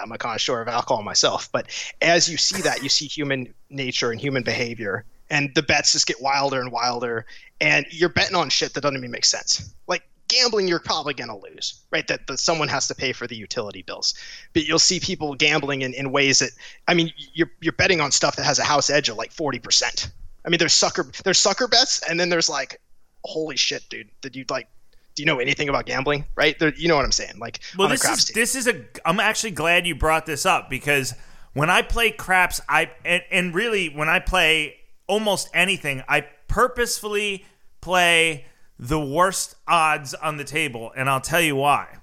[0.00, 1.66] I'm a connoisseur of alcohol myself, but
[2.00, 5.04] as you see that, you see human nature and human behavior,
[5.34, 7.26] and the bets just get wilder and wilder
[7.60, 11.28] and you're betting on shit that doesn't even make sense like gambling you're probably going
[11.28, 14.14] to lose right that, that someone has to pay for the utility bills
[14.52, 16.50] but you'll see people gambling in, in ways that
[16.88, 20.10] i mean you're, you're betting on stuff that has a house edge of like 40%
[20.44, 22.80] I mean, there's sucker there's sucker bets, and then there's like,
[23.24, 24.68] holy shit, dude, did you like?
[25.14, 26.26] Do you know anything about gambling?
[26.34, 26.58] Right?
[26.58, 27.38] There, you know what I'm saying?
[27.38, 28.34] Like, well, this is team.
[28.34, 28.84] this is a.
[29.04, 31.14] I'm actually glad you brought this up because
[31.54, 34.76] when I play craps, I and, and really when I play
[35.06, 37.44] almost anything, I purposefully
[37.80, 38.46] play
[38.78, 41.98] the worst odds on the table, and I'll tell you why.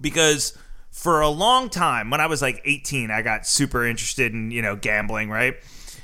[0.00, 0.56] Because
[0.90, 4.62] for a long time, when I was like 18, I got super interested in you
[4.62, 5.56] know gambling, right?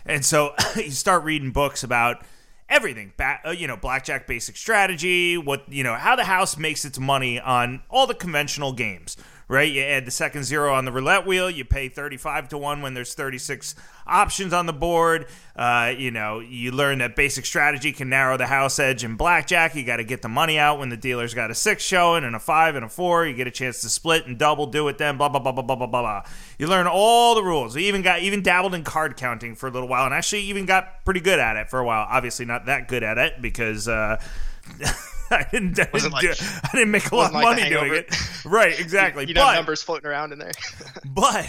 [0.06, 2.24] And so you start reading books about
[2.68, 6.98] everything, uh, you know, blackjack basic strategy, what you know, how the house makes its
[6.98, 9.16] money on all the conventional games,
[9.48, 9.70] right?
[9.70, 12.94] You add the second zero on the roulette wheel, you pay 35 to 1 when
[12.94, 13.74] there's 36
[14.06, 15.26] options on the board.
[15.56, 19.74] Uh, you know, you learn that basic strategy can narrow the house edge in blackjack.
[19.74, 22.34] You got to get the money out when the dealer's got a six showing and
[22.34, 23.26] a five and a four.
[23.26, 25.62] You get a chance to split and double, do it then, blah, blah, blah, blah,
[25.62, 26.22] blah, blah, blah.
[26.58, 27.76] You learn all the rules.
[27.76, 30.66] We even got, even dabbled in card counting for a little while and actually even
[30.66, 32.06] got pretty good at it for a while.
[32.08, 34.20] Obviously, not that good at it because, uh,
[35.30, 37.94] I didn't, I didn't, like, do, I didn't make a lot of like money doing
[37.94, 38.14] it.
[38.44, 39.26] Right, exactly.
[39.26, 40.52] you, know but, numbers floating around in there.
[41.06, 41.46] but,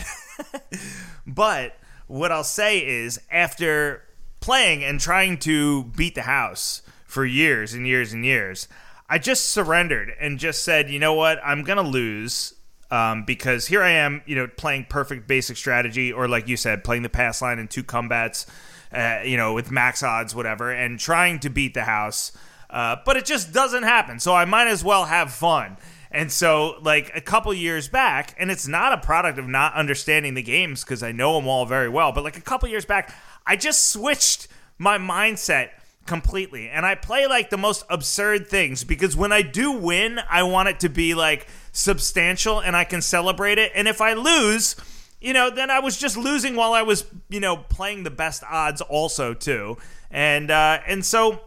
[1.28, 4.04] but what I'll say is after
[4.40, 8.70] playing and trying to beat the house for years and years and years,
[9.10, 12.54] I just surrendered and just said, you know what, I'm gonna lose.
[12.92, 16.84] Um, because here I am, you know, playing perfect basic strategy, or like you said,
[16.84, 18.46] playing the pass line and two come bets,
[18.94, 22.32] uh, you know, with max odds, whatever, and trying to beat the house.
[22.76, 24.20] Uh, but it just doesn't happen.
[24.20, 25.78] So I might as well have fun.
[26.12, 30.34] And so, like a couple years back, and it's not a product of not understanding
[30.34, 33.16] the games because I know them all very well, but like a couple years back,
[33.48, 35.70] I just switched my mindset
[36.06, 36.68] completely.
[36.68, 40.68] And I play like the most absurd things because when I do win, I want
[40.68, 43.72] it to be like substantial and I can celebrate it.
[43.74, 44.76] And if I lose,
[45.22, 48.44] you know, then I was just losing while I was, you know, playing the best
[48.44, 49.78] odds also too.
[50.12, 51.42] And uh and so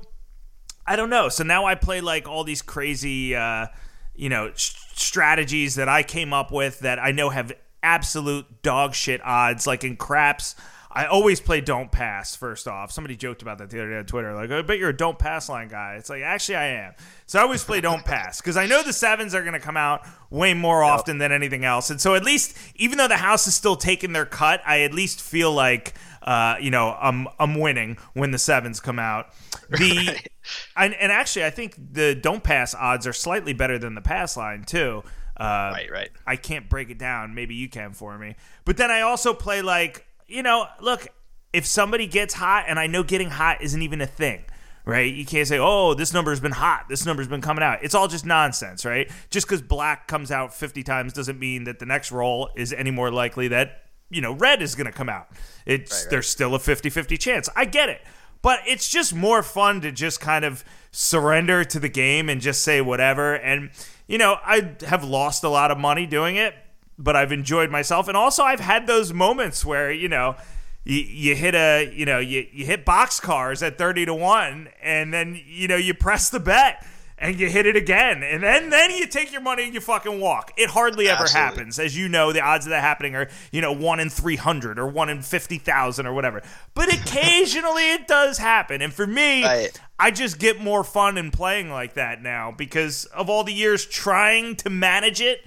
[0.88, 1.28] I don't know.
[1.28, 3.66] So now I play like all these crazy, uh,
[4.14, 9.20] you know, strategies that I came up with that I know have absolute dog shit
[9.22, 9.66] odds.
[9.66, 10.56] Like in craps,
[10.90, 12.90] I always play don't pass first off.
[12.90, 14.34] Somebody joked about that the other day on Twitter.
[14.34, 15.96] Like, I bet you're a don't pass line guy.
[15.96, 16.94] It's like, actually, I am.
[17.26, 19.76] So I always play don't pass because I know the sevens are going to come
[19.76, 21.90] out way more often than anything else.
[21.90, 24.94] And so at least, even though the house is still taking their cut, I at
[24.94, 29.28] least feel like, uh, you know, I'm, I'm winning when the sevens come out.
[29.70, 30.28] The right.
[30.76, 34.36] and, and, actually, I think the don't pass odds are slightly better than the pass
[34.36, 35.02] line too.
[35.36, 36.10] Uh, right, right.
[36.26, 37.34] I can't break it down.
[37.34, 38.34] Maybe you can for me.
[38.64, 41.08] But then I also play like you know, look,
[41.52, 44.44] if somebody gets hot, and I know getting hot isn't even a thing.
[44.84, 45.12] Right?
[45.12, 46.86] You can't say, oh, this number's been hot.
[46.88, 47.80] This number's been coming out.
[47.82, 49.10] It's all just nonsense, right?
[49.28, 52.90] Just because black comes out 50 times doesn't mean that the next roll is any
[52.90, 55.28] more likely that, you know, red is going to come out.
[55.66, 56.10] It's right, right.
[56.10, 57.48] There's still a 50 50 chance.
[57.54, 58.00] I get it.
[58.40, 62.62] But it's just more fun to just kind of surrender to the game and just
[62.62, 63.34] say whatever.
[63.34, 63.70] And,
[64.06, 66.54] you know, I have lost a lot of money doing it,
[66.98, 68.06] but I've enjoyed myself.
[68.06, 70.36] And also, I've had those moments where, you know,
[70.84, 74.68] you, you hit a, you know, you, you hit box cars at 30 to 1,
[74.82, 76.86] and then, you know, you press the bet
[77.20, 80.20] and you hit it again, and then then you take your money and you fucking
[80.20, 80.52] walk.
[80.56, 81.40] It hardly ever Absolutely.
[81.40, 82.32] happens, as you know.
[82.32, 85.22] The odds of that happening are you know one in three hundred or one in
[85.22, 86.42] fifty thousand or whatever.
[86.74, 89.80] But occasionally it does happen, and for me, right.
[89.98, 93.84] I just get more fun in playing like that now because of all the years
[93.84, 95.40] trying to manage it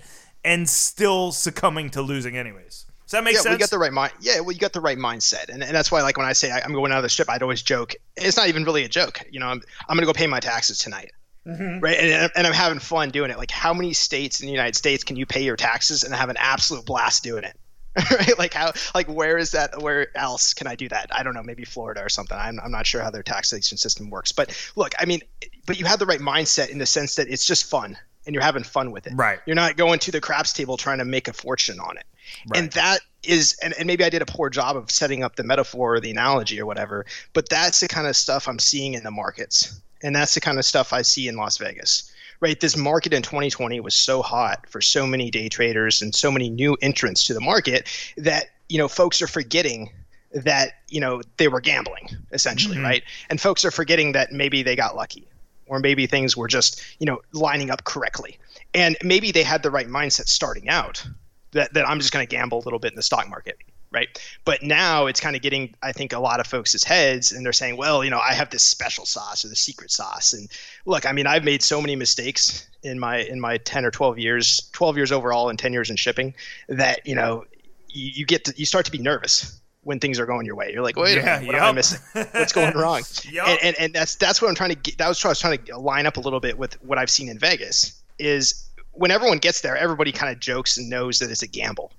[0.43, 2.85] and still succumbing to losing anyways.
[3.11, 3.55] Does that make yeah, sense?
[3.55, 4.13] we got the right mind.
[4.21, 6.49] Yeah, well, you got the right mindset, and, and that's why, like, when I say
[6.49, 7.93] I, am going out of the strip, I'd always joke.
[8.15, 9.21] It's not even really a joke.
[9.29, 11.11] You know, I'm I'm going to go pay my taxes tonight.
[11.47, 11.79] Mm-hmm.
[11.79, 13.37] Right, and, and I'm having fun doing it.
[13.37, 16.29] Like, how many states in the United States can you pay your taxes and have
[16.29, 17.57] an absolute blast doing it?
[18.11, 19.81] right, like how, like where is that?
[19.81, 21.09] Where else can I do that?
[21.13, 22.37] I don't know, maybe Florida or something.
[22.37, 25.19] I'm I'm not sure how their taxation system works, but look, I mean,
[25.65, 28.43] but you have the right mindset in the sense that it's just fun and you're
[28.43, 29.13] having fun with it.
[29.15, 29.39] Right.
[29.45, 32.05] You're not going to the craps table trying to make a fortune on it.
[32.47, 32.61] Right.
[32.61, 35.43] And that is, and, and maybe I did a poor job of setting up the
[35.43, 39.03] metaphor or the analogy or whatever, but that's the kind of stuff I'm seeing in
[39.03, 39.81] the markets.
[40.03, 42.11] And that's the kind of stuff I see in Las Vegas.
[42.39, 42.59] Right.
[42.59, 46.49] This market in 2020 was so hot for so many day traders and so many
[46.49, 47.87] new entrants to the market
[48.17, 49.91] that, you know, folks are forgetting
[50.33, 52.77] that, you know, they were gambling essentially.
[52.77, 52.85] Mm-hmm.
[52.85, 53.03] Right.
[53.29, 55.27] And folks are forgetting that maybe they got lucky
[55.71, 58.37] or maybe things were just you know lining up correctly
[58.75, 61.03] and maybe they had the right mindset starting out
[61.51, 63.57] that, that i'm just going to gamble a little bit in the stock market
[63.91, 67.45] right but now it's kind of getting i think a lot of folks' heads and
[67.45, 70.49] they're saying well you know i have this special sauce or the secret sauce and
[70.85, 74.17] look i mean i've made so many mistakes in my in my 10 or 12
[74.17, 76.33] years 12 years overall and 10 years in shipping
[76.67, 77.43] that you know
[77.89, 80.71] you, you get to you start to be nervous when things are going your way.
[80.71, 81.63] You're like, wait yeah, minute, what yep.
[81.63, 81.99] am I missing?
[82.31, 83.01] What's going wrong?
[83.31, 83.47] yep.
[83.47, 84.97] and, and, and that's that's what I'm trying to get.
[84.97, 87.09] That was what I was trying to line up a little bit with what I've
[87.09, 88.01] seen in Vegas.
[88.19, 91.91] Is when everyone gets there, everybody kind of jokes and knows that it's a gamble,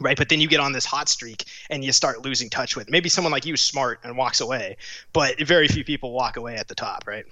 [0.00, 0.16] right?
[0.16, 2.90] But then you get on this hot streak and you start losing touch with.
[2.90, 4.76] Maybe someone like you smart and walks away,
[5.12, 7.24] but very few people walk away at the top, right?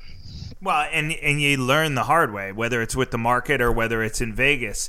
[0.61, 4.03] Well, and and you learn the hard way, whether it's with the market or whether
[4.03, 4.89] it's in Vegas.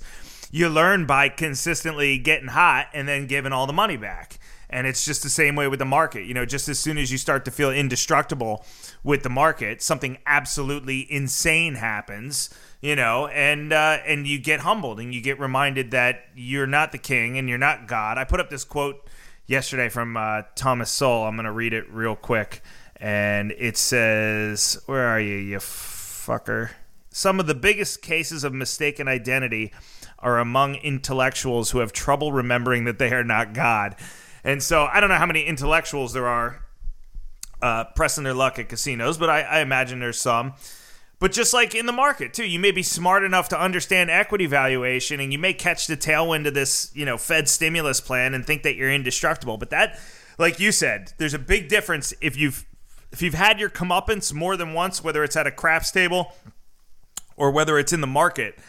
[0.51, 4.37] You learn by consistently getting hot and then giving all the money back.
[4.69, 6.25] And it's just the same way with the market.
[6.25, 8.63] You know, just as soon as you start to feel indestructible
[9.03, 12.49] with the market, something absolutely insane happens
[12.83, 16.91] you know, and uh, and you get humbled and you get reminded that you're not
[16.91, 18.17] the king and you're not God.
[18.17, 19.07] I put up this quote
[19.47, 21.23] yesterday from uh, Thomas Sowell.
[21.23, 22.61] I'm going to read it real quick,
[22.97, 26.71] and it says, "Where are you, you fucker?"
[27.09, 29.71] Some of the biggest cases of mistaken identity
[30.19, 33.95] are among intellectuals who have trouble remembering that they are not God.
[34.43, 36.65] And so I don't know how many intellectuals there are
[37.61, 40.55] uh, pressing their luck at casinos, but I, I imagine there's some.
[41.23, 44.45] But just like in the market too, you may be smart enough to understand equity
[44.45, 48.45] valuation and you may catch the tailwind of this, you know, Fed stimulus plan and
[48.45, 49.57] think that you're indestructible.
[49.57, 49.97] But that
[50.37, 52.65] like you said, there's a big difference if you've
[53.13, 56.33] if you've had your comeuppance more than once, whether it's at a craps table
[57.37, 58.59] or whether it's in the market.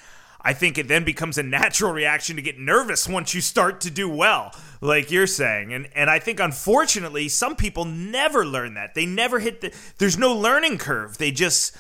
[0.41, 3.91] I think it then becomes a natural reaction to get nervous once you start to
[3.91, 5.75] do well, like you're saying.
[5.75, 8.95] And and I think unfortunately some people never learn that.
[8.95, 11.19] They never hit the there's no learning curve.
[11.19, 11.77] They just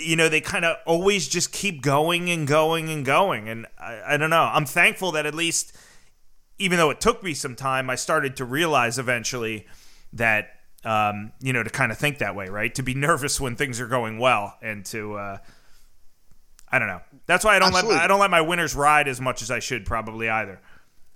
[0.00, 3.48] you know, they kind of always just keep going and going and going.
[3.48, 4.50] And I, I, don't know.
[4.52, 5.76] I'm thankful that at least,
[6.58, 9.66] even though it took me some time, I started to realize eventually
[10.12, 10.50] that,
[10.84, 12.74] um, you know, to kind of think that way, right?
[12.74, 15.38] To be nervous when things are going well and to, uh,
[16.70, 17.00] I don't know.
[17.26, 17.94] That's why I don't Absolutely.
[17.94, 20.60] let I don't let my winners ride as much as I should probably either.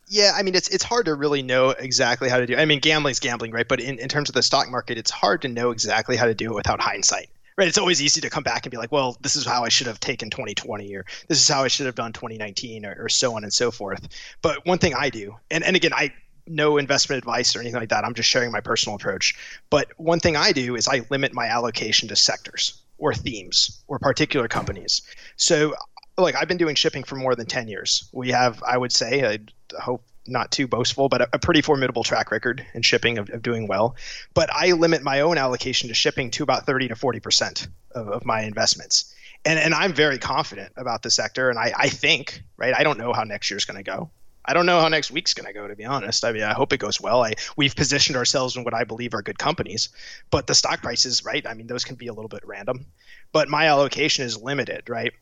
[0.08, 2.54] Yeah, I mean it's it's hard to really know exactly how to do.
[2.54, 2.58] It.
[2.58, 3.68] I mean gambling's gambling, right?
[3.68, 6.34] But in, in terms of the stock market, it's hard to know exactly how to
[6.34, 7.68] do it without hindsight right?
[7.68, 9.86] It's always easy to come back and be like, well, this is how I should
[9.86, 13.36] have taken 2020 or this is how I should have done 2019 or, or so
[13.36, 14.08] on and so forth.
[14.42, 16.12] But one thing I do, and, and again, I
[16.46, 18.04] no investment advice or anything like that.
[18.04, 19.34] I'm just sharing my personal approach.
[19.70, 23.98] But one thing I do is I limit my allocation to sectors or themes or
[24.00, 25.02] particular companies.
[25.36, 25.74] So
[26.18, 28.08] like I've been doing shipping for more than 10 years.
[28.12, 29.38] We have, I would say, I
[29.80, 33.42] hope not too boastful, but a, a pretty formidable track record in shipping of, of,
[33.42, 33.96] doing well.
[34.34, 38.24] But I limit my own allocation to shipping to about 30 to 40% of, of
[38.24, 39.14] my investments.
[39.44, 41.50] And, and I'm very confident about the sector.
[41.50, 44.10] And I, I think, right, I don't know how next year's going to go.
[44.44, 46.24] I don't know how next week's going to go, to be honest.
[46.24, 47.22] I mean, I hope it goes well.
[47.22, 49.88] I we've positioned ourselves in what I believe are good companies,
[50.30, 51.46] but the stock prices, right?
[51.46, 52.86] I mean, those can be a little bit random,
[53.30, 55.12] but my allocation is limited, right?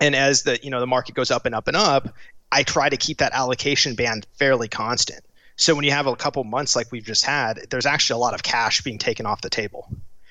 [0.00, 2.08] And as the you know the market goes up and up and up,
[2.50, 5.24] I try to keep that allocation band fairly constant.
[5.56, 8.34] So when you have a couple months like we've just had, there's actually a lot
[8.34, 9.88] of cash being taken off the table.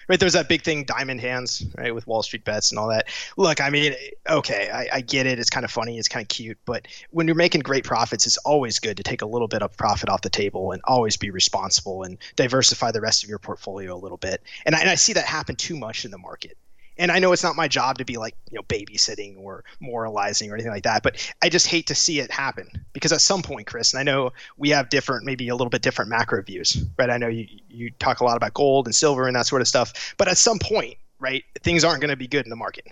[0.07, 3.09] Right, there's that big thing, diamond hands, right, with Wall Street bets and all that.
[3.35, 3.93] Look, I mean,
[4.29, 5.37] okay, I, I get it.
[5.37, 8.37] It's kind of funny, it's kind of cute, but when you're making great profits, it's
[8.37, 11.29] always good to take a little bit of profit off the table and always be
[11.29, 14.41] responsible and diversify the rest of your portfolio a little bit.
[14.65, 16.57] And I, and I see that happen too much in the market
[16.99, 20.51] and I know it's not my job to be like you know babysitting or moralizing
[20.51, 23.41] or anything like that, but I just hate to see it happen because at some
[23.41, 26.83] point, Chris, and I know we have different, maybe a little bit different macro views,
[26.97, 27.09] right?
[27.09, 29.67] I know you you talk a lot about gold and silver and that sort of
[29.67, 32.85] stuff, but at some point, right, things aren't going to be good in the market.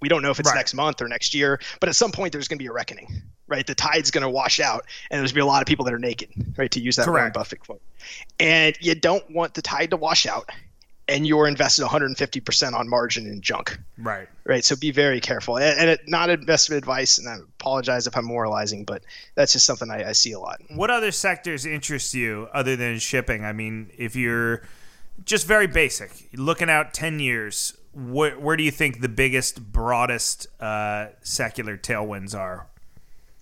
[0.00, 0.56] We don't know if it's right.
[0.56, 3.08] next month or next year, but at some point there's going to be a reckoning,
[3.48, 3.66] right?
[3.66, 5.84] The tide's going to wash out, and there's going to be a lot of people
[5.86, 6.70] that are naked, right?
[6.70, 7.80] To use that Warren Buffett quote.
[8.38, 10.50] And you don't want the tide to wash out,
[11.08, 13.78] and you're invested 150% on margin in junk.
[13.98, 14.28] Right.
[14.44, 14.64] Right.
[14.64, 15.56] So be very careful.
[15.56, 19.02] And, and it, not investment advice, and I apologize if I'm moralizing, but
[19.34, 20.60] that's just something I, I, see a lot.
[20.68, 23.44] What other sectors interest you other than shipping?
[23.44, 24.62] I mean, if you're
[25.24, 30.48] just very basic, looking out 10 years, wh- where do you think the biggest, broadest
[30.60, 32.66] uh, secular tailwinds are?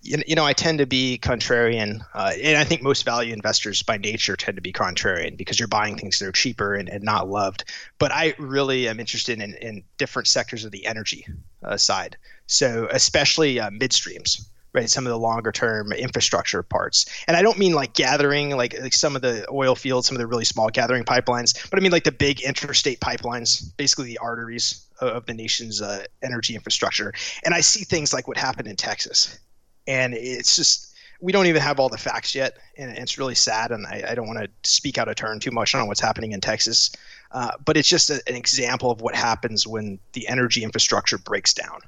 [0.05, 3.97] You know, I tend to be contrarian, uh, and I think most value investors by
[3.97, 7.27] nature tend to be contrarian because you're buying things that are cheaper and, and not
[7.27, 7.65] loved.
[7.97, 11.25] But I really am interested in, in different sectors of the energy
[11.63, 12.17] uh, side.
[12.47, 14.89] So, especially uh, midstreams, right?
[14.89, 17.05] Some of the longer term infrastructure parts.
[17.27, 20.19] And I don't mean like gathering, like, like some of the oil fields, some of
[20.19, 24.19] the really small gathering pipelines, but I mean like the big interstate pipelines, basically the
[24.19, 27.13] arteries of the nation's uh, energy infrastructure.
[27.43, 29.39] And I see things like what happened in Texas
[29.87, 33.71] and it's just we don't even have all the facts yet, and it's really sad.
[33.71, 36.33] And I, I don't want to speak out of turn too much on what's happening
[36.33, 36.91] in Texas,
[37.31, 41.53] uh, but it's just a, an example of what happens when the energy infrastructure breaks
[41.53, 41.79] down.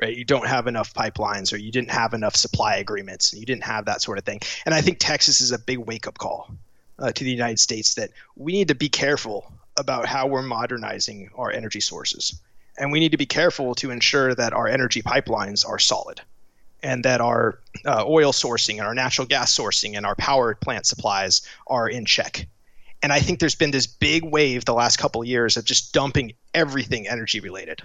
[0.00, 3.46] Right, you don't have enough pipelines, or you didn't have enough supply agreements, and you
[3.46, 4.40] didn't have that sort of thing.
[4.64, 6.54] And I think Texas is a big wake up call
[7.00, 11.30] uh, to the United States that we need to be careful about how we're modernizing
[11.36, 12.40] our energy sources.
[12.78, 16.20] And we need to be careful to ensure that our energy pipelines are solid
[16.82, 20.86] and that our uh, oil sourcing and our natural gas sourcing and our power plant
[20.86, 22.46] supplies are in check.
[23.02, 25.92] And I think there's been this big wave the last couple of years of just
[25.92, 27.82] dumping everything energy related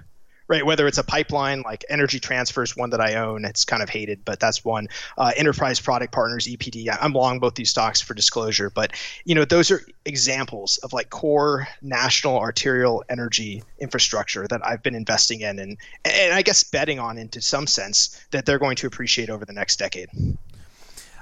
[0.48, 0.66] right?
[0.66, 4.24] Whether it's a pipeline like Energy Transfers, one that I own, it's kind of hated,
[4.26, 4.88] but that's one.
[5.18, 6.96] Uh, Enterprise Product Partners, EPD.
[7.02, 8.91] I'm long both these stocks for disclosure, but
[9.26, 14.96] you know those are examples of like core national arterial energy infrastructure that I've been
[14.96, 18.88] investing in, and and I guess betting on into some sense that they're going to
[18.88, 20.10] appreciate over the next decade.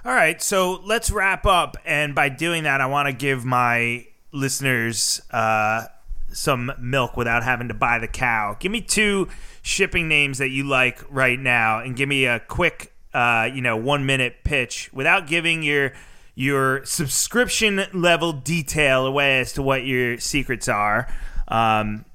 [0.03, 4.07] All right, so let's wrap up, and by doing that, I want to give my
[4.31, 5.21] listeners.
[5.29, 5.85] Uh,
[6.33, 8.55] some milk without having to buy the cow.
[8.59, 9.27] Give me two
[9.61, 13.77] shipping names that you like right now, and give me a quick, uh, you know,
[13.77, 15.93] one minute pitch without giving your
[16.33, 21.13] your subscription level detail away as to what your secrets are.
[21.47, 22.05] Um,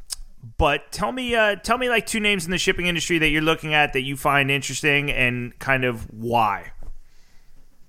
[0.58, 3.42] but tell me, uh, tell me like two names in the shipping industry that you're
[3.42, 6.72] looking at that you find interesting and kind of why.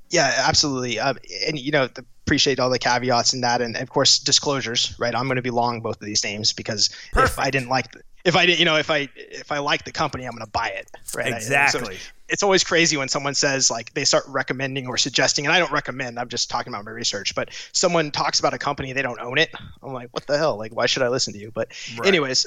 [0.10, 1.00] Yeah, absolutely.
[1.00, 1.18] Um,
[1.48, 4.94] and you know, the appreciate all the caveats in that, and of course disclosures.
[5.00, 7.34] Right, I'm going to be long both of these names because Perfect.
[7.34, 7.86] if I didn't like,
[8.26, 10.52] if I didn't, you know, if I if I like the company, I'm going to
[10.52, 10.92] buy it.
[11.16, 11.96] Right, exactly.
[11.96, 15.60] So it's always crazy when someone says like they start recommending or suggesting, and I
[15.60, 16.20] don't recommend.
[16.20, 17.34] I'm just talking about my research.
[17.34, 19.50] But someone talks about a company they don't own it.
[19.82, 20.58] I'm like, what the hell?
[20.58, 21.52] Like, why should I listen to you?
[21.52, 22.08] But right.
[22.08, 22.46] anyways,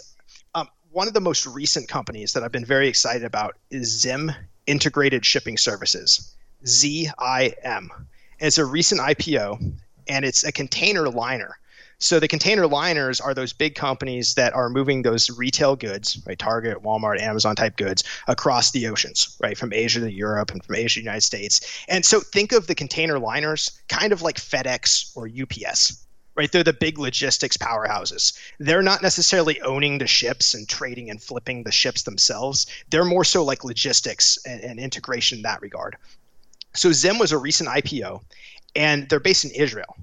[0.54, 4.30] um, one of the most recent companies that I've been very excited about is Zim
[4.66, 6.36] Integrated Shipping Services.
[6.66, 7.90] ZIM.
[8.40, 9.74] It's a recent IPO,
[10.08, 11.58] and it's a container liner.
[11.98, 16.38] So the container liners are those big companies that are moving those retail goods, right?
[16.38, 19.58] Target, Walmart, Amazon type goods across the oceans, right?
[19.58, 21.60] From Asia to Europe and from Asia to the United States.
[21.88, 26.50] And so think of the container liners kind of like FedEx or UPS, right?
[26.50, 28.32] They're the big logistics powerhouses.
[28.58, 32.64] They're not necessarily owning the ships and trading and flipping the ships themselves.
[32.88, 35.98] They're more so like logistics and, and integration in that regard.
[36.74, 38.22] So Zim was a recent IPO,
[38.76, 39.96] and they're based in Israel.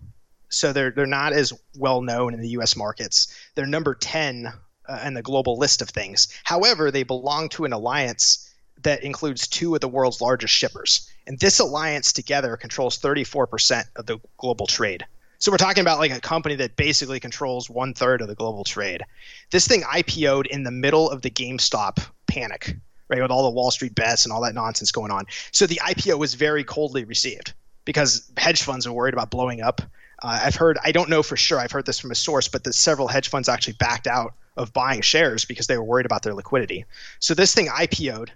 [0.50, 2.76] So they're they're not as well known in the U.S.
[2.76, 3.34] markets.
[3.56, 4.52] They're number ten
[4.88, 6.28] uh, in the global list of things.
[6.44, 8.54] However, they belong to an alliance
[8.84, 14.06] that includes two of the world's largest shippers, and this alliance together controls 34% of
[14.06, 15.06] the global trade.
[15.40, 18.64] So we're talking about like a company that basically controls one third of the global
[18.64, 19.04] trade.
[19.52, 22.76] This thing IPO'd in the middle of the GameStop panic
[23.10, 25.26] right, with all the Wall Street bets and all that nonsense going on.
[25.52, 27.54] So the IPO was very coldly received
[27.86, 29.82] because hedge funds are worried about blowing up.
[30.24, 32.64] Uh, I've heard, I don't know for sure, I've heard this from a source, but
[32.64, 36.24] the several hedge funds actually backed out of buying shares because they were worried about
[36.24, 36.86] their liquidity.
[37.20, 38.32] So this thing IPO'd,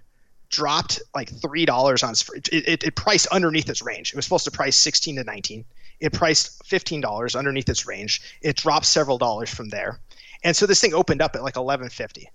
[0.52, 4.10] dropped like three dollars on it, it, it priced underneath its range.
[4.10, 5.64] It was supposed to price 16 to 19.
[5.98, 8.20] It priced $15 underneath its range.
[8.42, 9.98] It dropped several dollars from there,
[10.44, 12.26] and so this thing opened up at like 11.50.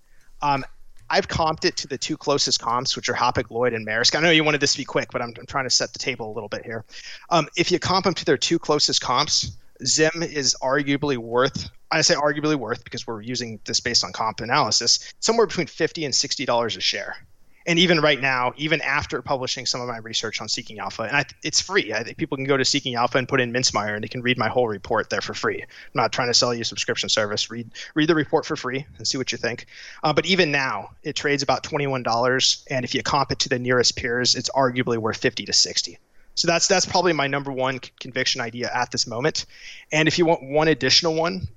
[0.42, 0.64] Um,
[1.10, 4.16] I've comped it to the two closest comps, which are Hapag Lloyd and Maersk.
[4.16, 5.98] I know you wanted this to be quick, but I'm, I'm trying to set the
[5.98, 6.84] table a little bit here.
[7.30, 12.00] Um, if you comp them to their two closest comps, Zim is arguably worth, I
[12.02, 16.12] say arguably worth because we're using this based on comp analysis, somewhere between 50 and
[16.12, 17.16] $60 a share
[17.68, 21.14] and even right now, even after publishing some of my research on Seeking Alpha, and
[21.14, 21.92] I, it's free.
[21.92, 24.22] I think people can go to Seeking Alpha and put in Mintzmyer, and they can
[24.22, 25.60] read my whole report there for free.
[25.60, 27.50] I'm not trying to sell you a subscription service.
[27.50, 29.66] Read read the report for free and see what you think.
[30.02, 33.38] Uh, but even now, it trades about twenty one dollars, and if you comp it
[33.40, 35.98] to the nearest peers, it's arguably worth fifty to sixty.
[36.36, 39.44] So that's that's probably my number one conviction idea at this moment.
[39.92, 41.48] And if you want one additional one,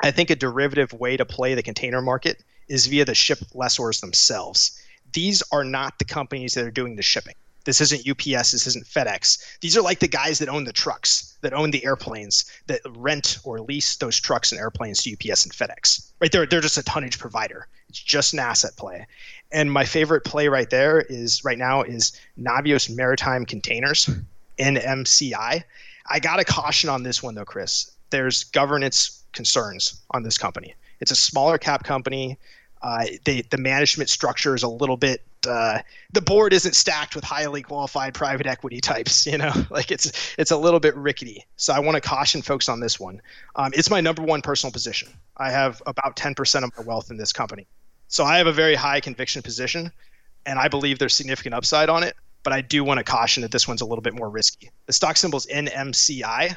[0.00, 4.00] I think a derivative way to play the container market is via the ship lessors
[4.00, 4.80] themselves
[5.12, 7.34] these are not the companies that are doing the shipping.
[7.64, 8.52] This isn't UPS.
[8.52, 9.58] This isn't FedEx.
[9.60, 13.38] These are like the guys that own the trucks, that own the airplanes, that rent
[13.44, 16.10] or lease those trucks and airplanes to UPS and FedEx.
[16.18, 16.32] Right?
[16.32, 17.68] They're they're just a tonnage provider.
[17.90, 19.06] It's just an asset play.
[19.52, 24.08] And my favorite play right there is right now is Navios Maritime Containers,
[24.58, 25.62] NMCI.
[26.10, 27.90] I got a caution on this one though, Chris.
[28.10, 30.74] There's governance concerns on this company.
[31.00, 32.38] It's a smaller cap company.
[32.82, 35.80] Uh, they, the management structure is a little bit uh,
[36.12, 39.52] the board isn't stacked with highly qualified private equity types you know?
[39.70, 41.44] Like it's it's a little bit rickety.
[41.56, 43.20] So i want to caution folks on this one.
[43.56, 45.08] Um, it's my number one personal position.
[45.36, 47.66] I have about 10% of my wealth in this company.
[48.08, 49.92] So i have a very high conviction position
[50.46, 53.50] and i believe there's significant upside on it but i do want to caution that
[53.50, 54.70] this one's a little bit more risky.
[54.86, 56.56] The stock symbol is nmci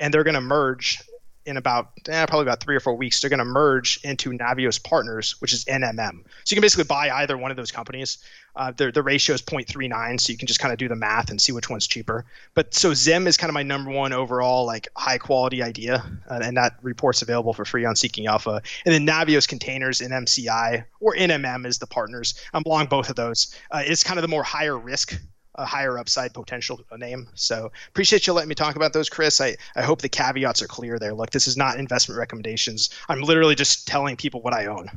[0.00, 1.02] and they're going to merge
[1.46, 4.82] in about eh, probably about three or four weeks, they're going to merge into Navios
[4.82, 6.24] Partners, which is NMM.
[6.44, 8.18] So you can basically buy either one of those companies.
[8.56, 11.30] Uh, the, the ratio is 0.39, so you can just kind of do the math
[11.30, 12.24] and see which one's cheaper.
[12.54, 16.40] But so Zim is kind of my number one overall like high quality idea, uh,
[16.42, 18.60] and that report's available for free on Seeking Alpha.
[18.84, 22.34] And then Navios Containers NMCI or NMM is the partners.
[22.52, 23.54] I'm long both of those.
[23.70, 25.18] Uh, it's kind of the more higher risk
[25.56, 27.28] a higher upside potential name.
[27.34, 29.40] So appreciate you letting me talk about those, Chris.
[29.40, 31.14] I, I hope the caveats are clear there.
[31.14, 32.90] Look, this is not investment recommendations.
[33.08, 34.90] I'm literally just telling people what I own.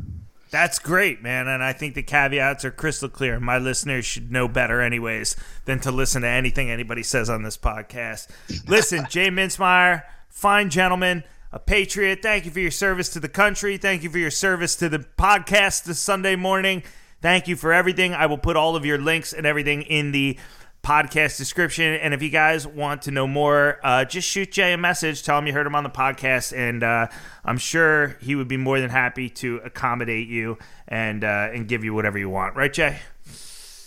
[0.52, 1.48] That's great, man.
[1.48, 3.40] And I think the caveats are crystal clear.
[3.40, 7.58] My listeners should know better, anyways, than to listen to anything anybody says on this
[7.58, 8.28] podcast.
[8.68, 12.24] Listen, J Mintzmyer, fine gentleman, a patriot.
[12.24, 13.78] Thank you for your service to the country.
[13.78, 16.82] Thank you for your service to the podcast this Sunday morning.
[17.22, 18.14] Thank you for everything.
[18.14, 20.38] I will put all of your links and everything in the
[20.84, 21.96] podcast description.
[21.96, 25.24] And if you guys want to know more, uh, just shoot J a message.
[25.24, 27.08] Tell him you heard him on the podcast, and uh,
[27.44, 31.84] I'm sure he would be more than happy to accommodate you and uh, and give
[31.84, 32.56] you whatever you want.
[32.56, 33.00] Right, J?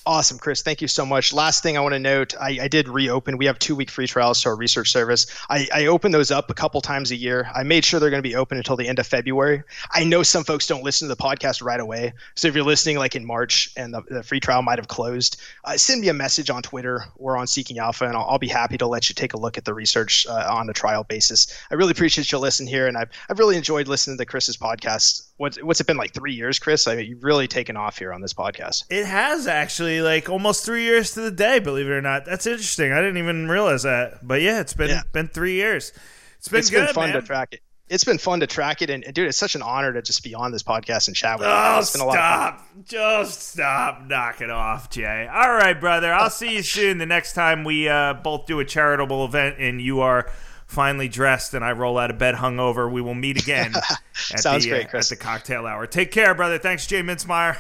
[0.05, 0.63] Awesome, Chris.
[0.63, 1.33] Thank you so much.
[1.33, 3.39] Last thing I want to note I, I did reopen.
[3.39, 5.27] We have two week free trials to our research service.
[5.49, 7.49] I, I open those up a couple times a year.
[7.55, 9.63] I made sure they're going to be open until the end of February.
[9.93, 12.15] I know some folks don't listen to the podcast right away.
[12.35, 15.41] So if you're listening like in March and the, the free trial might have closed,
[15.65, 18.49] uh, send me a message on Twitter or on Seeking Alpha, and I'll, I'll be
[18.49, 21.57] happy to let you take a look at the research uh, on a trial basis.
[21.71, 25.29] I really appreciate you listening here, and I've, I've really enjoyed listening to Chris's podcast
[25.37, 26.87] what, what's it been like three years, Chris?
[26.87, 28.85] I mean, you've really taken off here on this podcast.
[28.91, 31.59] It has actually, like almost three years to the day.
[31.59, 32.93] Believe it or not, that's interesting.
[32.93, 34.27] I didn't even realize that.
[34.27, 35.03] But yeah, it's been yeah.
[35.13, 35.93] been three years.
[36.39, 37.21] It's been it's good, been fun man.
[37.21, 37.61] to track it.
[37.89, 40.25] It's been fun to track it, and, and, dude, it's such an honor to just
[40.25, 41.53] be on this podcast and chat with you.
[41.55, 42.67] Oh, stop!
[42.85, 44.07] Just stop!
[44.07, 45.29] Knock it off, J.
[45.31, 46.11] All right, brother.
[46.11, 46.97] I'll see you soon.
[46.97, 50.31] The next time we uh, both do a charitable event, and you are
[50.73, 53.73] finally dressed and I roll out of bed hungover, we will meet again
[54.33, 55.13] at, Sounds the, great, uh, Chris.
[55.13, 55.87] at the cocktail hour.
[55.87, 56.59] Take care, brother.
[56.59, 57.59] Thanks, J Mintzmyer.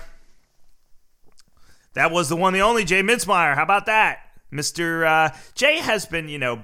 [1.94, 3.55] That was the one, the only J Mintzmyer.
[3.55, 4.20] How about that?
[4.52, 5.06] Mr.
[5.06, 6.62] Uh, J has been, you know,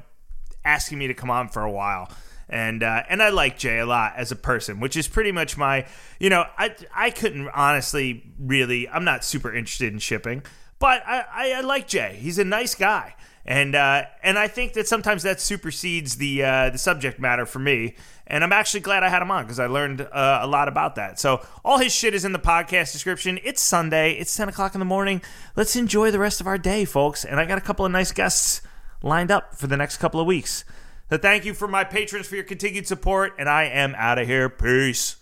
[0.65, 2.11] asking me to come on for a while.
[2.51, 5.59] And uh, and I like J a lot as a person, which is pretty much
[5.59, 5.87] my,
[6.19, 10.43] you know, I I couldn't honestly really, I'm not super interested in shipping,
[10.79, 12.16] but I, I, I like J.
[12.19, 13.15] He's a nice guy
[13.49, 17.59] and uh, and I think that sometimes that supersedes the uh, the subject matter for
[17.59, 17.97] me.
[18.27, 20.97] And I'm actually glad I had him on because I learned uh, a lot about
[20.97, 21.19] that.
[21.19, 23.39] So all his shit is in the podcast description.
[23.43, 24.12] It's Sunday.
[24.12, 25.23] It's 10 o'clock in the morning.
[25.57, 27.25] Let's enjoy the rest of our day, folks.
[27.25, 28.61] And I got a couple of nice guests
[29.03, 30.66] lined up for the next couple of weeks.
[31.09, 34.27] So thank you for my patrons for your continued support, and I am out of
[34.27, 34.51] here.
[34.51, 35.16] Peace.